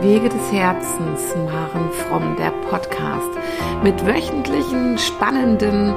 [0.00, 3.30] Wege des Herzens, Maren Fromm, der Podcast
[3.82, 5.94] mit wöchentlichen spannenden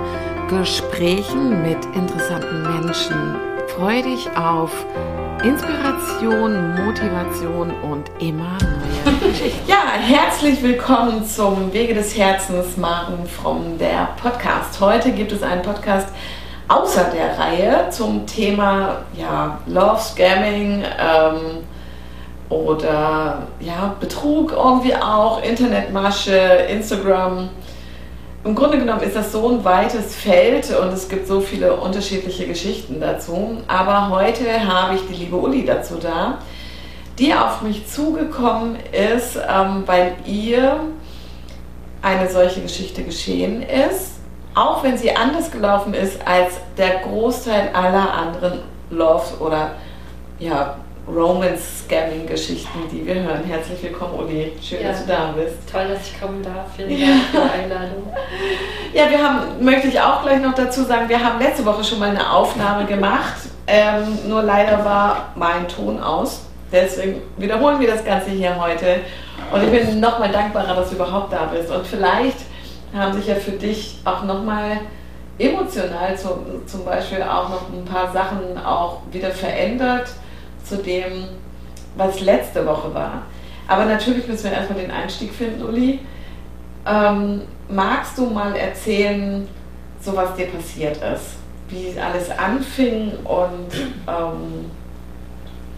[0.50, 3.36] Gesprächen mit interessanten Menschen.
[3.76, 4.86] Freue dich auf
[5.44, 9.52] Inspiration, Motivation und immer neue.
[9.68, 14.80] Ja, herzlich willkommen zum Wege des Herzens, Maren Fromm, der Podcast.
[14.80, 16.08] Heute gibt es einen Podcast
[16.68, 20.84] außer der Reihe zum Thema ja, Love Scamming.
[20.84, 21.67] Ähm,
[22.50, 26.38] oder ja, Betrug irgendwie auch, Internetmasche,
[26.70, 27.50] Instagram.
[28.44, 32.48] Im Grunde genommen ist das so ein weites Feld und es gibt so viele unterschiedliche
[32.48, 33.58] Geschichten dazu.
[33.68, 36.38] Aber heute habe ich die liebe Uli dazu da,
[37.20, 40.80] die auf mich zugekommen ist, ähm, weil ihr
[42.02, 44.20] eine solche Geschichte geschehen ist,
[44.56, 49.72] auch wenn sie anders gelaufen ist als der Großteil aller anderen Love oder
[50.40, 53.44] ja, Romance-Scamming-Geschichten, die wir hören.
[53.46, 54.52] Herzlich willkommen, Uli.
[54.62, 55.56] Schön, ja, dass du da bist.
[55.72, 56.76] Toll, dass ich kommen darf.
[56.76, 58.14] Vielen Dank für die Einladung.
[58.94, 62.00] Ja, wir haben, möchte ich auch gleich noch dazu sagen, wir haben letzte Woche schon
[62.00, 63.36] mal eine Aufnahme gemacht.
[63.68, 66.46] Ähm, nur leider war mein Ton aus.
[66.72, 69.02] Deswegen wiederholen wir das Ganze hier heute.
[69.52, 71.70] Und ich bin nochmal dankbarer, dass du überhaupt da bist.
[71.70, 72.38] Und vielleicht
[72.96, 74.80] haben sich ja für dich auch nochmal
[75.38, 80.08] emotional zum, zum Beispiel auch noch ein paar Sachen auch wieder verändert
[80.68, 81.28] zu dem,
[81.96, 83.24] was letzte Woche war.
[83.68, 86.00] Aber natürlich müssen wir erstmal den Einstieg finden, Uli.
[86.86, 89.48] Ähm, magst du mal erzählen,
[90.00, 91.36] so was dir passiert ist?
[91.70, 93.74] Wie alles anfing und
[94.08, 94.72] ähm,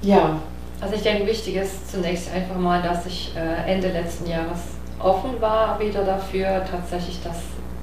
[0.02, 0.38] ja.
[0.82, 4.60] Also ich denke, wichtig ist zunächst einfach mal, dass ich äh, Ende letzten Jahres
[5.00, 7.38] offen war wieder dafür, tatsächlich, dass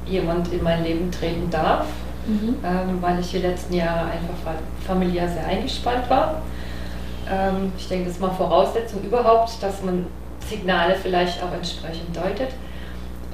[0.06, 1.86] jemand in mein Leben treten darf,
[2.26, 2.56] mhm.
[2.64, 4.54] ähm, weil ich die letzten Jahre einfach
[4.86, 6.42] familiär sehr eingespannt war.
[7.30, 10.06] Ähm, ich denke, das ist mal Voraussetzung überhaupt, dass man
[10.48, 12.50] Signale vielleicht auch entsprechend deutet.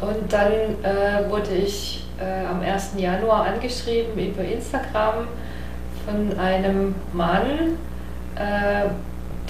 [0.00, 2.92] Und dann äh, wurde ich äh, am 1.
[2.96, 5.28] Januar angeschrieben über Instagram
[6.04, 7.78] von einem Mann,
[8.34, 8.88] äh,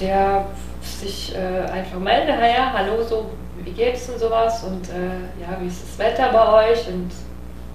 [0.01, 0.47] der
[0.83, 3.31] sich äh, einfach meldete, ja, hallo, so,
[3.63, 6.89] wie geht's und sowas und äh, ja, wie ist das Wetter bei euch?
[6.89, 7.11] Und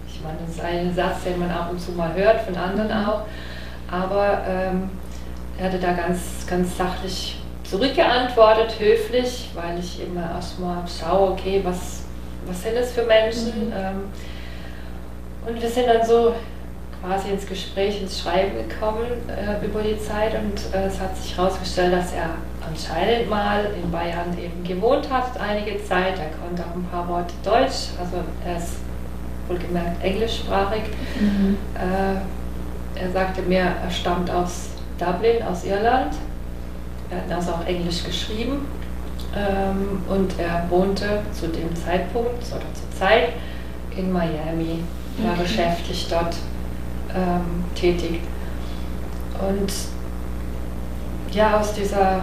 [0.07, 2.87] ich meine, das ist ein Satz, den man ab und zu mal hört, von anderen
[2.87, 3.07] mhm.
[3.07, 3.21] auch.
[3.89, 4.89] Aber ähm,
[5.57, 12.03] er hatte da ganz, ganz sachlich zurückgeantwortet, höflich, weil ich immer erstmal schaue, okay, was,
[12.45, 13.67] was sind das für Menschen?
[13.67, 13.73] Mhm.
[13.75, 14.01] Ähm,
[15.47, 16.33] und wir sind dann so
[17.01, 21.37] quasi ins Gespräch, ins Schreiben gekommen äh, über die Zeit und äh, es hat sich
[21.37, 22.29] herausgestellt, dass er
[22.67, 26.19] anscheinend mal in Bayern eben gewohnt hat, einige Zeit.
[26.19, 28.77] Er konnte auch ein paar Worte Deutsch, also er ist
[29.47, 30.83] wohlgemerkt englischsprachig.
[31.19, 31.57] Mhm.
[31.75, 36.13] Äh, er sagte mir, er stammt aus Dublin aus Irland.
[37.09, 38.65] Er hat also auch Englisch geschrieben
[39.35, 43.29] ähm, und er wohnte zu dem Zeitpunkt oder zur Zeit
[43.95, 44.83] in Miami,
[45.17, 45.43] war okay.
[45.43, 46.35] geschäftlich dort
[47.15, 48.21] ähm, tätig.
[49.47, 49.71] Und
[51.31, 52.21] ja, aus dieser,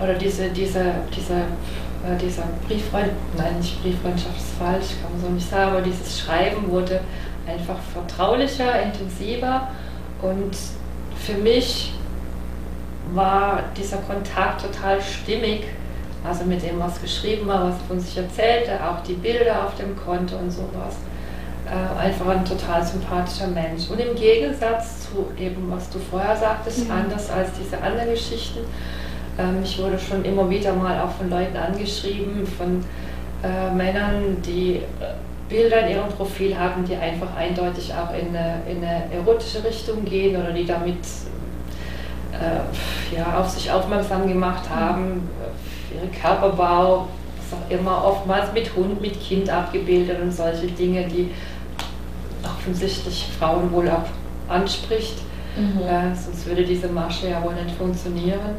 [0.00, 5.28] oder diese, diese, diese, äh, dieser Brieffreund, nein, nicht Brieffreundschaft ist falsch, kann man so
[5.28, 7.00] nicht sagen, aber dieses Schreiben wurde
[7.46, 9.68] einfach vertraulicher, intensiver
[10.22, 10.56] und
[11.24, 11.92] für mich
[13.12, 15.64] war dieser Kontakt total stimmig.
[16.24, 19.96] Also mit dem, was geschrieben war, was von sich erzählte, auch die Bilder auf dem
[19.96, 20.96] Konto und sowas.
[21.64, 23.88] Äh, einfach ein total sympathischer Mensch.
[23.88, 26.90] Und im Gegensatz zu eben, was du vorher sagtest, mhm.
[26.90, 28.60] anders als diese anderen Geschichten.
[29.38, 32.84] Ähm, ich wurde schon immer wieder mal auch von Leuten angeschrieben, von
[33.42, 34.80] äh, Männern, die äh,
[35.48, 40.04] Bilder in ihrem Profil haben, die einfach eindeutig auch in eine, in eine erotische Richtung
[40.04, 40.98] gehen oder die damit
[42.32, 45.28] äh, ja, auf sich aufmerksam gemacht haben,
[45.94, 47.08] ihren Körperbau,
[47.38, 51.30] was auch immer, oftmals mit Hund, mit Kind abgebildet und solche Dinge, die
[52.44, 55.18] offensichtlich Frauen wohl auch anspricht.
[55.56, 55.82] Mhm.
[55.82, 58.56] Äh, sonst würde diese Masche ja wohl nicht funktionieren.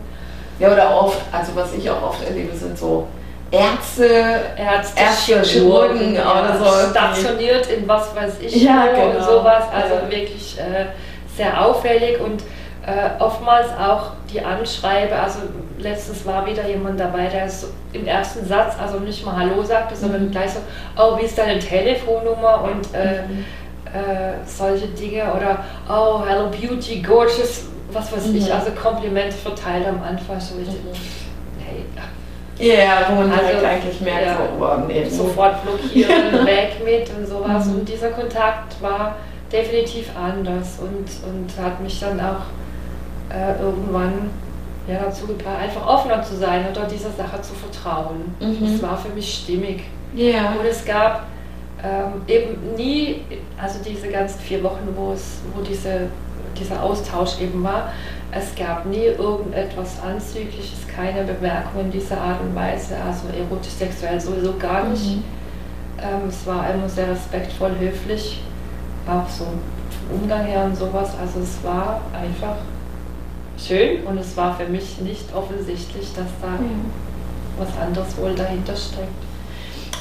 [0.59, 3.07] Ja, oder oft, also was ich auch oft erlebe, sind so
[3.51, 4.05] Ärzte,
[4.57, 6.89] Ärzte, Ärzte Chirurgen oder so.
[6.91, 9.17] Stationiert in was weiß ich ja, genau.
[9.17, 9.63] und sowas.
[9.73, 10.11] Also ja.
[10.11, 10.85] wirklich äh,
[11.35, 12.43] sehr auffällig und
[12.85, 15.39] äh, oftmals auch die Anschreibe, also
[15.77, 19.95] letztens war wieder jemand dabei, der so im ersten Satz also nicht mal Hallo sagte,
[19.95, 20.31] sondern mhm.
[20.31, 20.59] gleich so,
[20.97, 23.45] oh, wie ist deine Telefonnummer und äh, mhm.
[23.85, 28.37] äh, solche Dinge oder oh, hello beauty, gorgeous, was weiß mhm.
[28.37, 30.91] ich, also Komplimente verteilt am Anfang, so ich, mhm.
[32.59, 36.81] Ja, yeah, wo man also, halt eigentlich merkt, ja, so, oh, nee, sofort blockieren, weg
[36.83, 37.65] mit und sowas.
[37.65, 37.75] Mhm.
[37.75, 39.15] Und dieser Kontakt war
[39.51, 44.29] definitiv anders und, und hat mich dann auch äh, irgendwann
[44.87, 48.35] ja, dazu gebracht, einfach offener zu sein oder dieser Sache zu vertrauen.
[48.39, 48.57] Mhm.
[48.61, 49.83] Das war für mich stimmig.
[50.15, 50.51] Yeah.
[50.51, 51.27] Und es gab
[51.83, 53.21] ähm, eben nie,
[53.61, 56.07] also diese ganzen vier Wochen, wo, es, wo diese,
[56.59, 57.93] dieser Austausch eben war,
[58.31, 64.55] es gab nie irgendetwas Anzügliches, keine Bemerkungen dieser Art und Weise, also erotisch, sexuell sowieso
[64.57, 65.17] gar nicht.
[65.17, 65.23] Mhm.
[65.97, 68.41] Ähm, es war immer sehr respektvoll, höflich,
[69.07, 71.11] auch so vom Umgang her und sowas.
[71.19, 72.57] Also es war einfach
[73.57, 76.85] schön und es war für mich nicht offensichtlich, dass da mhm.
[77.57, 79.29] was anderes wohl dahinter steckt.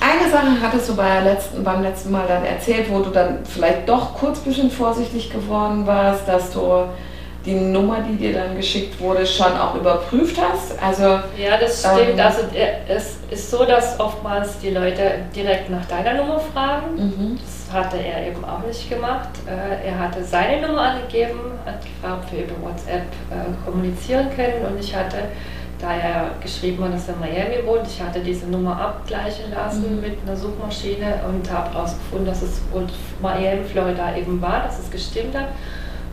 [0.00, 3.88] Eine Sache hattest du bei letzten, beim letzten Mal dann erzählt, wo du dann vielleicht
[3.88, 6.84] doch kurz ein bisschen vorsichtig geworden warst, dass du
[7.48, 10.80] die Nummer, die dir dann geschickt wurde, schon auch überprüft hast?
[10.82, 12.18] Also, ja, das stimmt.
[12.18, 12.42] Ähm, also
[12.86, 16.94] es ist so, dass oftmals die Leute direkt nach deiner Nummer fragen.
[16.96, 17.38] Mhm.
[17.38, 19.30] Das hatte er eben auch nicht gemacht.
[19.46, 24.66] Äh, er hatte seine Nummer angegeben, hat gefragt, ob wir über WhatsApp äh, kommunizieren können
[24.66, 25.16] und ich hatte
[25.80, 27.86] da er geschrieben hat, dass er in Miami wohnt.
[27.86, 30.00] Ich hatte diese Nummer abgleichen lassen mhm.
[30.00, 32.86] mit einer Suchmaschine und habe herausgefunden, dass es wohl
[33.22, 35.50] Miami, Florida eben war, dass es gestimmt hat.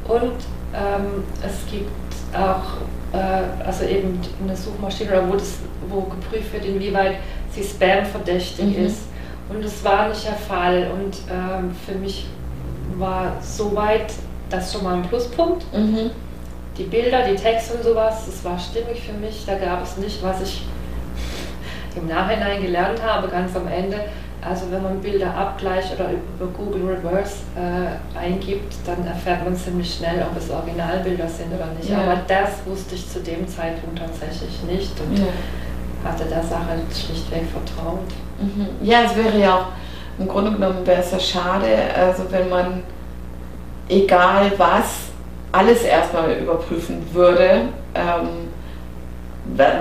[0.07, 0.33] Und
[0.75, 1.89] ähm, es gibt
[2.33, 2.81] auch
[3.13, 7.17] äh, also eben eine Suchmaschine, wo, das, wo geprüft wird, inwieweit
[7.51, 8.85] sie Spam verdächtig mhm.
[8.85, 9.03] ist.
[9.49, 10.91] Und es war nicht der Fall.
[10.91, 12.27] Und ähm, für mich
[12.97, 14.13] war soweit
[14.49, 15.65] das schon mal ein Pluspunkt.
[15.73, 16.11] Mhm.
[16.77, 19.43] Die Bilder, die Texte und sowas, das war stimmig für mich.
[19.45, 20.63] Da gab es nicht, was ich
[21.95, 23.97] im Nachhinein gelernt habe, ganz am Ende,
[24.47, 29.95] also wenn man Bilder abgleicht oder über Google Reverse äh, eingibt, dann erfährt man ziemlich
[29.95, 31.89] schnell, ob es Originalbilder sind oder nicht.
[31.89, 32.01] Ja.
[32.01, 35.25] Aber das wusste ich zu dem Zeitpunkt tatsächlich nicht und ja.
[36.03, 38.05] hatte der Sache schlichtweg vertraut.
[38.39, 38.67] Mhm.
[38.81, 39.65] Ja, es wäre ja auch,
[40.19, 42.83] im Grunde genommen wäre es ja schade, also wenn man
[43.89, 45.05] egal was,
[45.51, 47.69] alles erstmal überprüfen würde.
[47.95, 48.44] Ähm,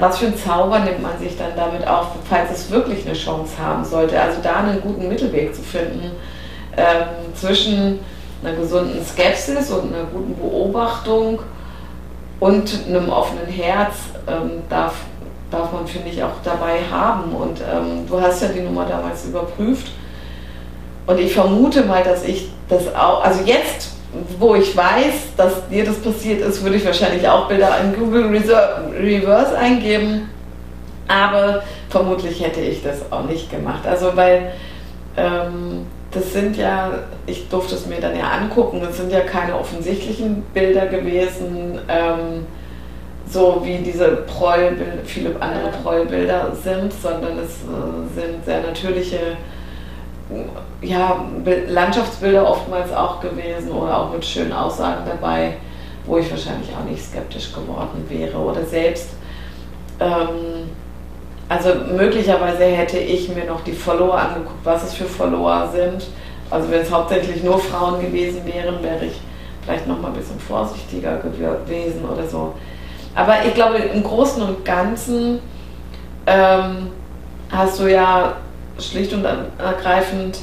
[0.00, 3.52] was für ein Zauber nimmt man sich dann damit auf, falls es wirklich eine Chance
[3.58, 4.20] haben sollte?
[4.20, 6.12] Also da einen guten Mittelweg zu finden
[6.76, 8.00] ähm, zwischen
[8.42, 11.40] einer gesunden Skepsis und einer guten Beobachtung
[12.40, 13.94] und einem offenen Herz
[14.26, 14.96] ähm, darf,
[15.50, 17.32] darf man, finde ich, auch dabei haben.
[17.34, 19.92] Und ähm, du hast ja die Nummer damals überprüft.
[21.06, 23.93] Und ich vermute mal, dass ich das auch, also jetzt
[24.38, 28.26] wo ich weiß, dass dir das passiert ist, würde ich wahrscheinlich auch Bilder in Google
[28.26, 30.30] Reverse eingeben.
[31.08, 33.86] Aber vermutlich hätte ich das auch nicht gemacht.
[33.86, 34.52] Also weil
[35.16, 36.92] ähm, das sind ja,
[37.26, 42.46] ich durfte es mir dann ja angucken, es sind ja keine offensichtlichen Bilder gewesen, ähm,
[43.28, 49.18] so wie diese Prollbilder, viele andere Prollbilder sind, sondern es äh, sind sehr natürliche
[50.80, 51.24] ja,
[51.68, 55.54] Landschaftsbilder oftmals auch gewesen oder auch mit schönen Aussagen dabei,
[56.06, 59.10] wo ich wahrscheinlich auch nicht skeptisch geworden wäre oder selbst.
[60.00, 60.70] Ähm,
[61.48, 66.06] also möglicherweise hätte ich mir noch die Follower angeguckt, was es für Follower sind.
[66.50, 69.20] Also wenn es hauptsächlich nur Frauen gewesen wären, wäre ich
[69.62, 72.54] vielleicht noch mal ein bisschen vorsichtiger gewesen oder so.
[73.14, 75.38] Aber ich glaube, im Großen und Ganzen
[76.26, 76.90] ähm,
[77.50, 78.34] hast du ja
[78.78, 80.38] schlicht und ergreifend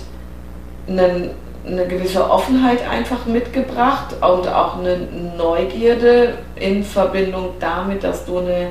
[0.88, 1.32] eine,
[1.66, 4.98] eine gewisse Offenheit einfach mitgebracht und auch eine
[5.38, 8.70] Neugierde in Verbindung damit, dass du eine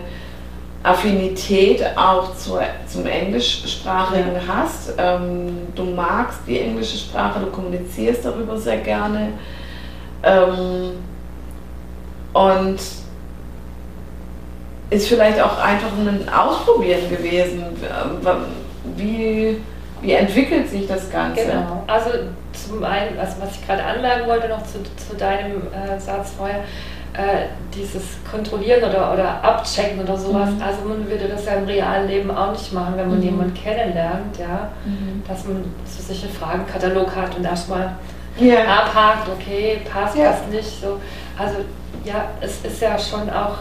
[0.82, 4.54] Affinität auch zu, zum Englischsprachigen ja.
[4.54, 4.94] hast.
[4.96, 9.32] Ähm, du magst die englische Sprache, du kommunizierst darüber sehr gerne.
[10.23, 10.92] Ähm,
[12.32, 12.78] und
[14.90, 17.64] ist vielleicht auch einfach ein Ausprobieren gewesen
[18.96, 19.60] wie,
[20.02, 21.44] wie entwickelt sich das Ganze?
[21.44, 21.84] Genau.
[21.87, 22.10] Also
[22.52, 26.60] zum einen, also was ich gerade anmerken wollte noch zu, zu deinem äh, Satz vorher,
[27.12, 30.62] äh, dieses Kontrollieren oder, oder Abchecken oder sowas, mhm.
[30.62, 33.25] also man würde das ja im realen Leben auch nicht machen, wenn man mhm.
[33.25, 35.22] jemanden kennenlernt, ja, mhm.
[35.26, 37.96] dass man so sicher Fragenkatalog hat und erstmal
[38.40, 38.62] yeah.
[38.62, 40.30] abhakt, okay, passt, yeah.
[40.30, 41.00] passt nicht, so.
[41.37, 41.56] Also
[42.04, 43.58] ja, es ist ja schon auch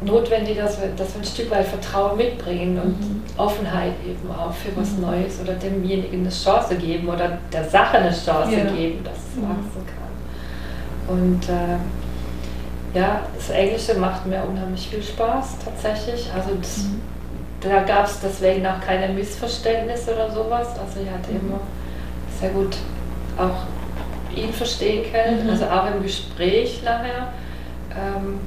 [0.00, 3.22] notwendig, dass wir, dass wir ein Stück weit Vertrauen mitbringen und mhm.
[3.38, 5.02] Offenheit eben auch für was mhm.
[5.02, 8.70] Neues oder demjenigen eine Chance geben oder der Sache eine Chance ja.
[8.70, 9.48] geben, dass es mhm.
[9.48, 11.16] wachsen kann.
[11.16, 16.28] Und äh, ja, das Englische macht mir unheimlich viel Spaß tatsächlich.
[16.34, 17.00] Also das, mhm.
[17.60, 20.68] da gab es deswegen auch keine Missverständnisse oder sowas.
[20.78, 21.48] Also ich hatte mhm.
[21.48, 21.60] immer
[22.40, 22.76] sehr gut
[23.36, 25.50] auch ihn verstehen können, mhm.
[25.50, 27.32] also auch im Gespräch nachher.
[27.90, 28.40] Ähm,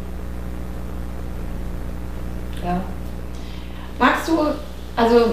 [2.64, 2.82] ja.
[3.98, 4.38] Magst du,
[4.96, 5.26] also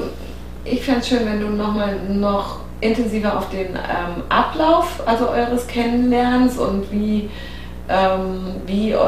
[0.65, 5.67] ich fände es schön, wenn du nochmal noch intensiver auf den ähm, Ablauf also eures
[5.67, 7.29] Kennenlernens und wie
[7.89, 8.99] ähm, wie eu,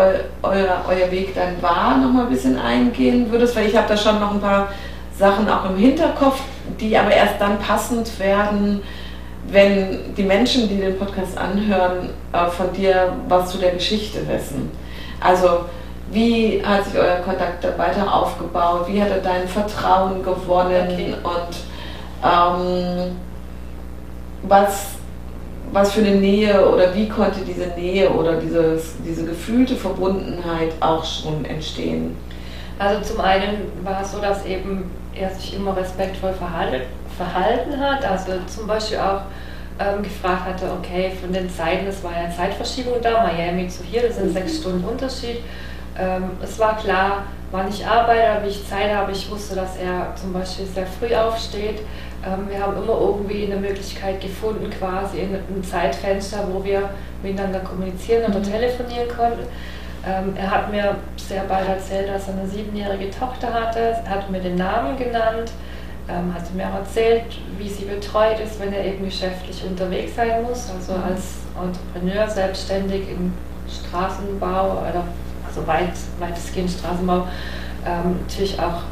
[0.42, 3.96] euer, euer Weg dann war, noch mal ein bisschen eingehen würdest, weil ich habe da
[3.96, 4.68] schon noch ein paar
[5.18, 6.40] Sachen auch im Hinterkopf,
[6.80, 8.80] die aber erst dann passend werden,
[9.48, 14.70] wenn die Menschen, die den Podcast anhören, äh, von dir was zu der Geschichte wissen.
[15.20, 15.66] Also
[16.10, 18.86] wie hat sich euer Kontakt weiter aufgebaut?
[18.88, 20.88] Wie hat er dein Vertrauen gewonnen?
[20.92, 21.14] Okay.
[21.22, 21.56] Und
[22.24, 23.16] ähm,
[24.42, 24.86] was,
[25.72, 31.04] was für eine Nähe oder wie konnte diese Nähe oder dieses, diese gefühlte Verbundenheit auch
[31.04, 32.16] schon entstehen?
[32.78, 36.86] Also zum einen war es so, dass eben er sich immer respektvoll verhalten,
[37.16, 38.04] verhalten hat.
[38.04, 39.20] Also zum Beispiel auch
[39.78, 44.02] ähm, gefragt hatte, okay, von den Zeiten, es war ja Zeitverschiebung da, Miami zu hier,
[44.02, 44.32] das sind mhm.
[44.32, 45.38] sechs Stunden Unterschied.
[45.98, 49.12] Ähm, es war klar, wann ich arbeite, wie ich Zeit habe.
[49.12, 51.80] Ich wusste, dass er zum Beispiel sehr früh aufsteht.
[52.24, 56.90] Ähm, wir haben immer irgendwie eine Möglichkeit gefunden, quasi in einem Zeitfenster, wo wir
[57.22, 58.44] miteinander kommunizieren oder mhm.
[58.44, 59.46] telefonieren konnten.
[60.06, 63.96] Ähm, er hat mir sehr bald erzählt, dass er eine siebenjährige Tochter hatte.
[64.04, 65.52] Er hat mir den Namen genannt,
[66.08, 67.24] ähm, hat mir auch erzählt,
[67.58, 71.04] wie sie betreut ist, wenn er eben geschäftlich unterwegs sein muss, also mhm.
[71.04, 73.32] als Entrepreneur selbstständig im
[73.68, 75.04] Straßenbau oder
[75.50, 77.26] also weit, weitestgehend Straßenbau,
[77.86, 78.82] ähm, natürlich auch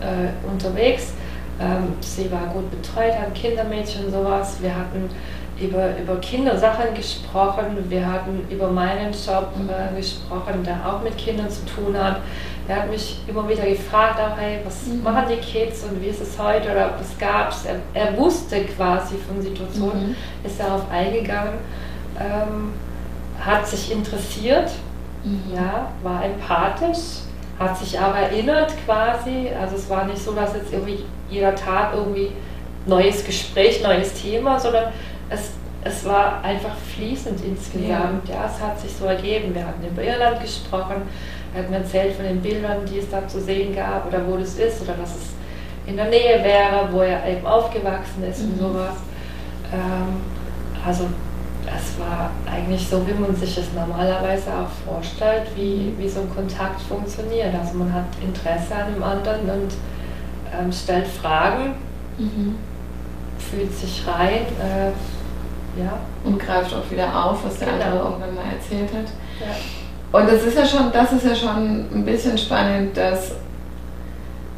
[0.00, 1.12] äh, unterwegs.
[1.60, 4.58] Ähm, sie war gut betreut, hat Kindermädchen und sowas.
[4.60, 5.08] Wir hatten
[5.60, 11.50] über, über Kindersachen gesprochen, wir hatten über meinen Job äh, gesprochen, der auch mit Kindern
[11.50, 12.20] zu tun hat.
[12.68, 15.02] Er hat mich immer wieder gefragt, auch, hey, was mhm.
[15.02, 17.64] machen die Kids und wie ist es heute oder was gab es.
[17.64, 20.16] Er, er, wusste quasi von Situationen, mhm.
[20.44, 21.54] ist darauf eingegangen,
[22.20, 22.72] ähm,
[23.40, 24.87] hat sich interessiert Mhm.
[25.54, 27.22] Ja, war empathisch,
[27.58, 29.48] hat sich auch erinnert quasi.
[29.60, 32.32] Also es war nicht so, dass jetzt irgendwie jeder Tag irgendwie
[32.86, 34.92] neues Gespräch, neues Thema, sondern
[35.28, 35.52] es,
[35.84, 38.28] es war einfach fließend insgesamt.
[38.28, 38.34] Ja.
[38.34, 39.54] ja, es hat sich so ergeben.
[39.54, 41.02] Wir hatten über Irland gesprochen,
[41.54, 44.36] er hat mir erzählt von den Bildern, die es da zu sehen gab oder wo
[44.36, 45.32] das ist oder dass es
[45.86, 48.50] in der Nähe wäre, wo er eben aufgewachsen ist mhm.
[48.50, 48.96] und sowas.
[49.72, 50.20] Ähm,
[50.84, 51.06] also
[51.76, 56.34] es war eigentlich so, wie man sich es normalerweise auch vorstellt, wie, wie so ein
[56.34, 57.54] Kontakt funktioniert.
[57.54, 59.72] Also man hat Interesse an dem anderen und
[60.52, 61.74] ähm, stellt Fragen,
[62.18, 62.56] mhm.
[63.38, 64.46] fühlt sich rein.
[64.60, 64.92] Äh,
[65.78, 65.98] ja.
[66.24, 67.84] Und greift auch wieder auf, was der genau.
[67.84, 69.12] andere irgendwann mal erzählt hat.
[69.40, 70.18] Ja.
[70.20, 73.32] Und das ist ja schon, das ist ja schon ein bisschen spannend, dass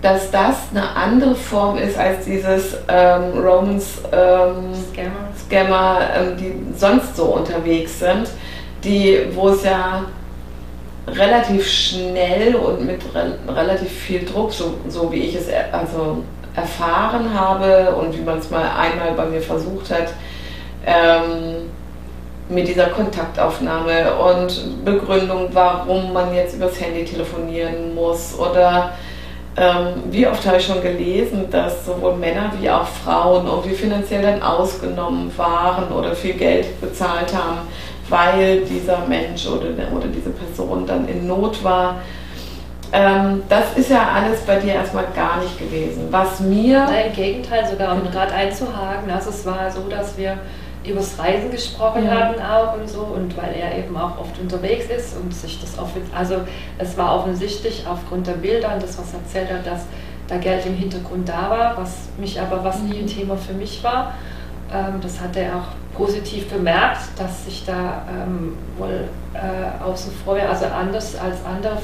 [0.03, 6.79] dass das eine andere Form ist als dieses ähm, Romans ähm, Scammer, Scammer ähm, die
[6.79, 8.31] sonst so unterwegs sind,
[8.83, 10.05] die, wo es ja
[11.07, 16.23] relativ schnell und mit re relativ viel Druck, so, so wie ich es er also
[16.57, 20.09] erfahren habe und wie man es mal einmal bei mir versucht hat,
[20.87, 21.71] ähm,
[22.49, 28.93] mit dieser Kontaktaufnahme und Begründung, warum man jetzt übers Handy telefonieren muss oder
[29.57, 34.23] ähm, wie oft habe ich schon gelesen, dass sowohl Männer wie auch Frauen irgendwie finanziell
[34.23, 37.59] dann ausgenommen waren oder viel Geld bezahlt haben,
[38.09, 41.97] weil dieser Mensch oder, oder diese Person dann in Not war.
[42.93, 46.09] Ähm, das ist ja alles bei dir erstmal gar nicht gewesen.
[46.11, 46.85] Was mir.
[46.85, 49.11] Nein, Im Gegenteil, sogar um gerade einzuhaken.
[49.11, 50.39] Also es war so, dass wir
[50.85, 52.13] übers Reisen gesprochen ja.
[52.13, 55.79] hatten auch und so und weil er eben auch oft unterwegs ist und sich das
[55.79, 56.37] oft, also
[56.79, 59.83] es war offensichtlich aufgrund der Bilder und das, was er erzählt hat, dass
[60.27, 63.09] da Geld im Hintergrund da war, was mich aber, was nie ein mhm.
[63.09, 64.15] Thema für mich war.
[64.73, 70.37] Ähm, das hat er auch positiv bemerkt, dass sich da ähm, wohl äh, außen vor,
[70.37, 71.79] also anders als andere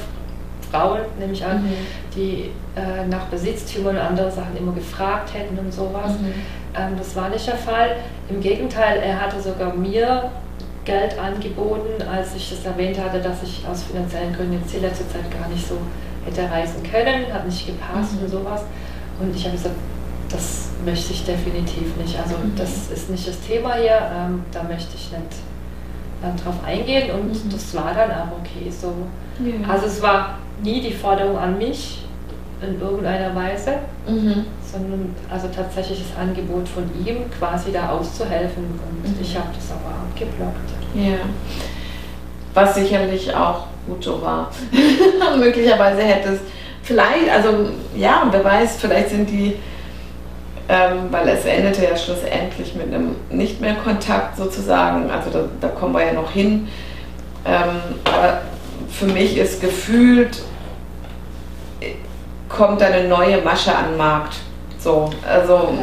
[0.71, 1.75] Frauen, nehme ich an, mhm.
[2.15, 6.13] die äh, nach Besitztümern und andere Sachen immer gefragt hätten und sowas.
[6.13, 6.35] Mhm.
[6.79, 7.97] Ähm, das war nicht der Fall.
[8.29, 10.31] Im Gegenteil, er hatte sogar mir
[10.85, 15.09] Geld angeboten, als ich das erwähnt hatte, dass ich aus finanziellen Gründen jetzt die letzte
[15.09, 15.77] Zeit gar nicht so
[16.25, 18.25] hätte reisen können, hat nicht gepasst mhm.
[18.25, 18.63] und sowas.
[19.21, 19.75] Und ich habe gesagt,
[20.31, 22.19] das möchte ich definitiv nicht.
[22.19, 22.53] Also mhm.
[22.57, 25.23] das ist nicht das Thema hier, ähm, da möchte ich nicht
[26.23, 27.51] äh, drauf eingehen und mhm.
[27.51, 28.93] das war dann auch okay so.
[29.45, 29.69] Ja.
[29.69, 32.06] Also es war nie die Forderung an mich
[32.63, 34.47] in irgendeiner Weise, mhm
[34.77, 38.65] sondern also tatsächlich das Angebot von ihm, quasi da auszuhelfen.
[38.65, 39.17] Und mhm.
[39.21, 40.71] ich habe das aber abgeblockt.
[40.95, 41.19] Ja.
[42.55, 44.51] Was sicherlich auch gut so war.
[45.39, 46.41] Möglicherweise hätte es
[46.83, 49.57] vielleicht, also ja, wer weiß, vielleicht sind die,
[50.69, 55.69] ähm, weil es endete ja schlussendlich mit einem nicht mehr Kontakt sozusagen, also da, da
[55.69, 56.69] kommen wir ja noch hin.
[57.45, 58.41] Ähm, aber
[58.89, 60.43] für mich ist gefühlt,
[62.49, 64.37] kommt eine neue Masche an den Markt.
[64.79, 65.75] So, also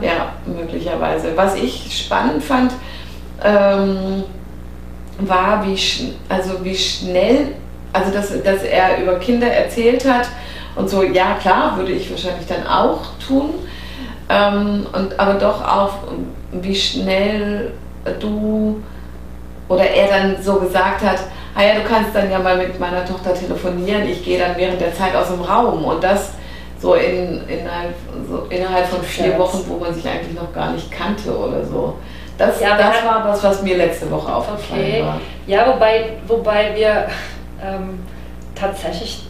[0.00, 0.08] ja.
[0.08, 0.32] ja.
[0.46, 1.36] möglicherweise.
[1.36, 2.72] Was ich spannend fand,
[3.42, 4.24] ähm,
[5.18, 5.78] war, wie,
[6.28, 7.54] also wie schnell,
[7.92, 10.28] also dass, dass er über Kinder erzählt hat
[10.76, 13.54] und so, ja klar, würde ich wahrscheinlich dann auch tun,
[14.28, 15.94] ähm, und, aber doch auch,
[16.52, 17.72] wie schnell
[18.20, 18.82] du
[19.68, 21.18] oder er dann so gesagt hat,
[21.58, 24.80] ah ja, du kannst dann ja mal mit meiner Tochter telefonieren, ich gehe dann während
[24.80, 26.30] der Zeit aus dem Raum und das
[26.80, 27.94] so, in, innerhalb,
[28.28, 31.94] so innerhalb von vier Wochen, wo man sich eigentlich noch gar nicht kannte oder so.
[32.38, 35.02] Das, ja, das war was, was mir letzte Woche aufgefallen okay.
[35.02, 35.20] war.
[35.48, 37.08] Ja, wobei, wobei wir
[37.60, 37.98] ähm,
[38.54, 39.24] tatsächlich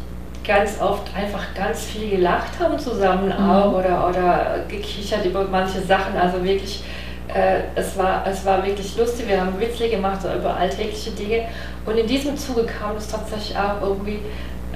[0.46, 3.50] ganz oft einfach ganz viel gelacht haben zusammen mhm.
[3.50, 6.14] auch oder, oder gekichert über manche Sachen.
[6.20, 6.82] Also wirklich,
[7.28, 9.28] äh, es, war, es war wirklich lustig.
[9.28, 11.48] Wir haben Witze gemacht so über alltägliche Dinge.
[11.84, 14.20] Und in diesem Zuge kam es tatsächlich auch irgendwie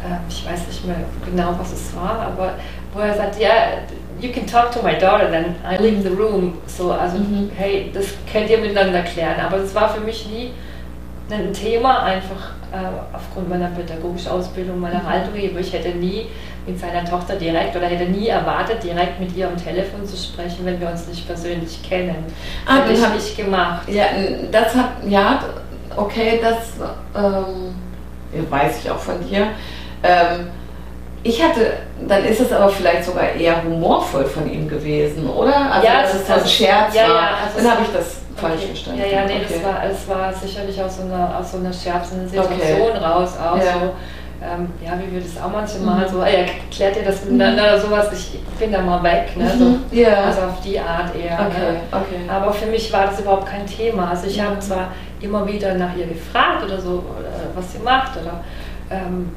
[0.03, 2.55] äh, ich weiß nicht mehr genau, was es war, aber
[2.93, 3.67] wo er sagt, ja, yeah,
[4.21, 6.59] you can talk to my daughter, then I leave the room.
[6.67, 7.51] So, also, mhm.
[7.57, 9.41] hey, das könnt ihr miteinander klären.
[9.41, 10.51] Aber das war für mich nie
[11.31, 15.09] ein Thema, einfach äh, aufgrund meiner pädagogischen Ausbildung, meiner mhm.
[15.09, 15.35] Haltung.
[15.59, 16.27] Ich hätte nie
[16.67, 20.65] mit seiner Tochter direkt oder hätte nie erwartet, direkt mit ihr am Telefon zu sprechen,
[20.65, 22.25] wenn wir uns nicht persönlich kennen.
[22.67, 23.89] Ah, das habe ich gemacht.
[23.89, 24.05] Ja,
[24.51, 25.41] das hat, ja,
[25.97, 26.75] okay, das
[27.17, 27.75] ähm,
[28.49, 29.49] weiß ich auch von dir.
[30.03, 30.49] Ähm,
[31.25, 31.75] ich hatte,
[32.09, 35.73] dann ist es aber vielleicht sogar eher humorvoll von ihm gewesen, oder?
[35.73, 37.09] Also, ja, dass es so ein Scherz ja, war.
[37.09, 38.67] Ja, also dann habe ich das falsch okay.
[38.67, 39.01] verstanden.
[39.01, 39.47] Ja, ja, nee, okay.
[39.49, 43.05] das, war, das war sicherlich aus so einer, aus so einer scherzenden Situation okay.
[43.05, 43.31] raus.
[43.39, 43.73] Auch ja.
[43.73, 43.93] so,
[44.45, 46.11] ähm, ja, wie wir das auch manchmal mhm.
[46.11, 49.51] so, ey, klärt ihr das miteinander oder sowas, ich bin da mal weg, ne?
[49.57, 49.81] So, mhm.
[49.93, 50.25] yeah.
[50.25, 51.39] Also auf die Art eher.
[51.39, 51.73] Okay.
[51.73, 51.81] Ne?
[51.91, 52.29] Okay.
[52.29, 54.11] Aber für mich war das überhaupt kein Thema.
[54.11, 54.47] Also ich mhm.
[54.47, 54.89] habe zwar
[55.21, 58.41] immer wieder nach ihr gefragt oder so, oder was sie macht oder
[58.91, 59.31] ähm,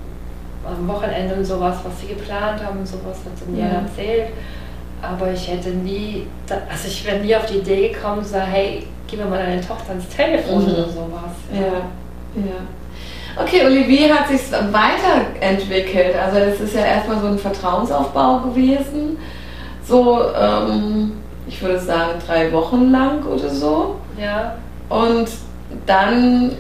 [0.66, 3.82] am Wochenende und sowas, was sie geplant haben und sowas, hat sie mir ja.
[3.82, 4.30] erzählt.
[5.02, 9.20] Aber ich hätte nie, also ich wäre nie auf die Idee gekommen, sagen, hey, gib
[9.20, 10.74] mir mal deine Tochter ans Telefon mhm.
[10.74, 11.36] oder sowas.
[11.54, 11.62] Ja,
[12.42, 12.62] ja.
[13.38, 16.16] Okay, Uli, wie hat sich weiterentwickelt?
[16.16, 19.18] Also es ist ja erstmal so ein Vertrauensaufbau gewesen.
[19.84, 23.98] So, ähm, ich würde sagen, drei Wochen lang oder so.
[24.18, 24.56] Ja.
[24.90, 25.30] Und
[25.86, 26.58] dann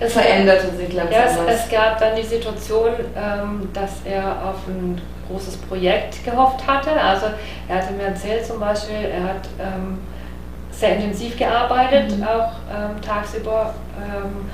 [0.00, 1.12] es veränderte sich langsam.
[1.12, 6.66] Ja, es, es, gab dann die Situation, ähm, dass er auf ein großes Projekt gehofft
[6.66, 6.92] hatte.
[6.92, 7.26] Also
[7.68, 9.98] er hatte mir erzählt zum Beispiel, er hat ähm,
[10.70, 12.22] sehr intensiv gearbeitet, mhm.
[12.22, 14.48] auch ähm, tagsüber ähm,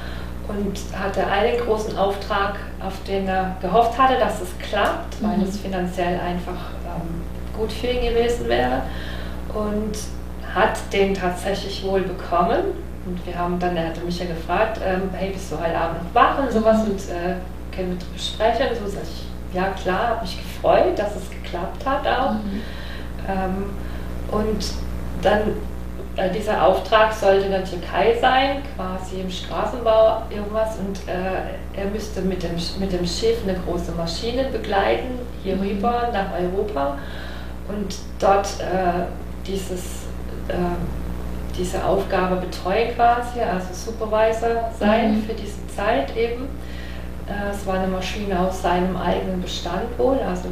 [0.48, 5.26] und hatte einen großen Auftrag, auf den er gehofft hatte, dass es klappt, mhm.
[5.26, 7.22] weil es finanziell einfach ähm,
[7.58, 8.82] gut für ihn gewesen wäre
[9.54, 9.96] und
[10.54, 15.10] hat den tatsächlich wohl bekommen und wir haben dann, er hatte mich ja gefragt, ähm,
[15.12, 17.36] hey, bist du heute Abend noch wach und sowas und äh,
[17.74, 18.68] können wir drüber sprechen?
[18.70, 22.32] Und so sag ich, ja klar, habe mich gefreut, dass es geklappt hat auch.
[22.32, 22.62] Mhm.
[23.28, 23.64] Ähm,
[24.30, 24.64] und
[25.20, 25.40] dann,
[26.32, 32.20] dieser Auftrag sollte in der Türkei sein, quasi im Straßenbau irgendwas und äh, er müsste
[32.20, 35.62] mit dem, mit dem Schiff eine große Maschine begleiten, hier mhm.
[35.62, 36.98] rüber nach Europa
[37.68, 39.06] und dort äh,
[39.46, 40.04] dieses
[40.48, 40.76] ähm,
[41.56, 45.22] diese Aufgabe betreuen quasi, also Supervisor sein mhm.
[45.22, 46.48] für diese Zeit eben.
[47.28, 50.48] Äh, es war eine Maschine aus seinem eigenen Bestand wohl, also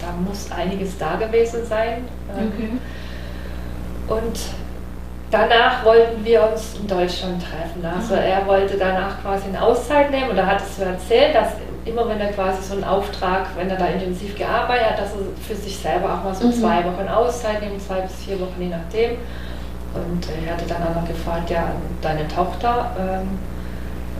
[0.00, 2.04] da muss einiges da gewesen sein.
[2.36, 2.80] Ähm,
[4.08, 4.20] okay.
[4.20, 4.38] Und
[5.30, 7.84] danach wollten wir uns in Deutschland treffen.
[7.84, 8.20] Also mhm.
[8.20, 11.52] er wollte danach quasi eine Auszeit nehmen und er hat es so erzählt, dass
[11.84, 15.20] immer wenn er quasi so einen Auftrag, wenn er da intensiv gearbeitet hat, dass er
[15.46, 16.52] für sich selber auch mal so mhm.
[16.52, 19.10] zwei Wochen Auszeit nimmt, zwei bis vier Wochen je nachdem.
[19.94, 22.90] Und er hatte dann auch noch gefragt, ja, deine Tochter.
[22.98, 23.38] Ähm,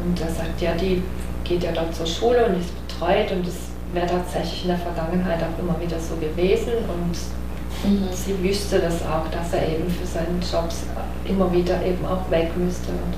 [0.02, 1.02] und er sagt, ja, die
[1.44, 5.38] geht ja dort zur Schule und ist betreut und es wäre tatsächlich in der Vergangenheit
[5.42, 6.72] auch immer wieder so gewesen.
[6.88, 7.16] Und
[7.84, 8.08] mhm.
[8.12, 10.84] sie wüsste das auch, dass er eben für seinen Jobs
[11.24, 12.90] immer wieder eben auch weg müsste.
[12.90, 13.14] Und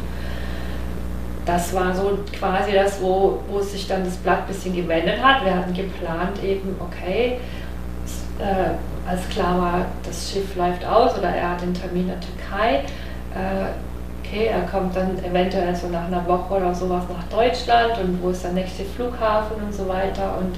[1.45, 5.45] das war so quasi das, wo, wo sich dann das Blatt ein bisschen gewendet hat.
[5.45, 7.39] Wir hatten geplant eben, okay,
[8.39, 12.21] äh, als klar war, das Schiff läuft aus oder er hat den Termin in der
[12.21, 12.85] Türkei.
[13.35, 13.73] Äh,
[14.21, 18.31] okay, er kommt dann eventuell so nach einer Woche oder sowas nach Deutschland und wo
[18.31, 20.57] ist der nächste Flughafen und so weiter und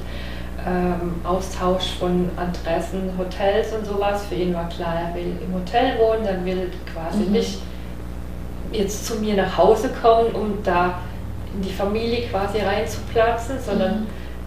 [0.66, 4.24] ähm, Austausch von Adressen, Hotels und sowas.
[4.27, 7.33] Für ihn war klar, er will im Hotel wohnen, er will quasi mhm.
[7.33, 7.59] nicht
[8.72, 10.98] jetzt zu mir nach Hause kommen, um da
[11.55, 14.07] in die Familie quasi reinzuplatzen, sondern mhm.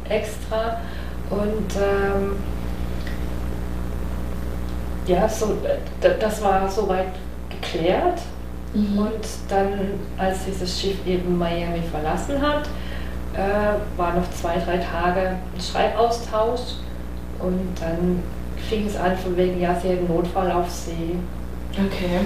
[0.09, 0.79] extra.
[1.29, 2.35] Und ähm,
[5.05, 5.57] ja, so,
[6.01, 7.13] das war soweit
[7.49, 8.19] geklärt.
[8.73, 8.97] Mhm.
[8.97, 9.73] Und dann,
[10.17, 12.67] als dieses Schiff eben Miami verlassen hat,
[13.37, 16.77] äh, war noch zwei, drei Tage ein Schreibaustausch.
[17.39, 18.23] Und dann
[18.67, 21.15] fing es an von wegen, ja, sie hat einen Notfall auf See.
[21.73, 22.25] Okay.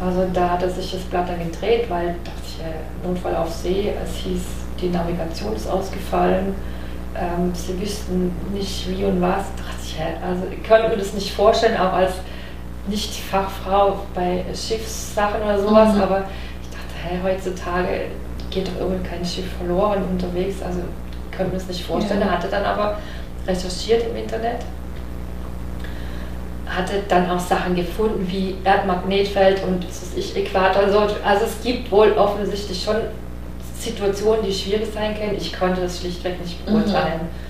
[0.00, 3.52] Also da hat er sich das Blatt dann gedreht, weil dachte ich, äh, Notfall auf
[3.52, 3.92] See.
[4.02, 4.42] Es hieß,
[4.80, 6.54] die Navigation ist ausgefallen.
[7.16, 9.44] Ähm, sie wüssten nicht wie und was.
[10.24, 12.12] also ich könnte mir das nicht vorstellen, auch als
[12.86, 16.02] nicht Fachfrau bei Schiffssachen oder sowas, mhm.
[16.02, 16.24] aber
[16.62, 18.06] ich dachte, hey, heutzutage
[18.50, 20.80] geht doch irgendwie kein Schiff verloren unterwegs, also
[21.30, 22.20] könnte mir das nicht vorstellen.
[22.20, 22.26] Ja.
[22.26, 22.98] Er hatte dann aber
[23.46, 24.60] recherchiert im Internet
[26.70, 30.84] hatte dann auch Sachen gefunden wie Erdmagnetfeld und was ich, Äquator.
[30.84, 32.96] Also, also es gibt wohl offensichtlich schon
[33.78, 35.36] Situationen, die schwierig sein können.
[35.36, 37.22] Ich konnte das schlichtweg nicht beurteilen.
[37.22, 37.49] Mhm.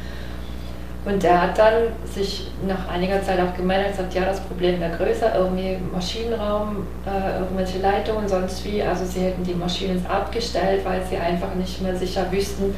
[1.05, 4.81] Und er hat dann sich nach einiger Zeit auch gemeldet und gesagt, ja, das Problem
[4.81, 8.83] wäre größer, irgendwie Maschinenraum, äh, irgendwelche Leitungen, sonst wie.
[8.83, 12.75] Also sie hätten die Maschinen abgestellt, weil sie einfach nicht mehr sicher wüssten,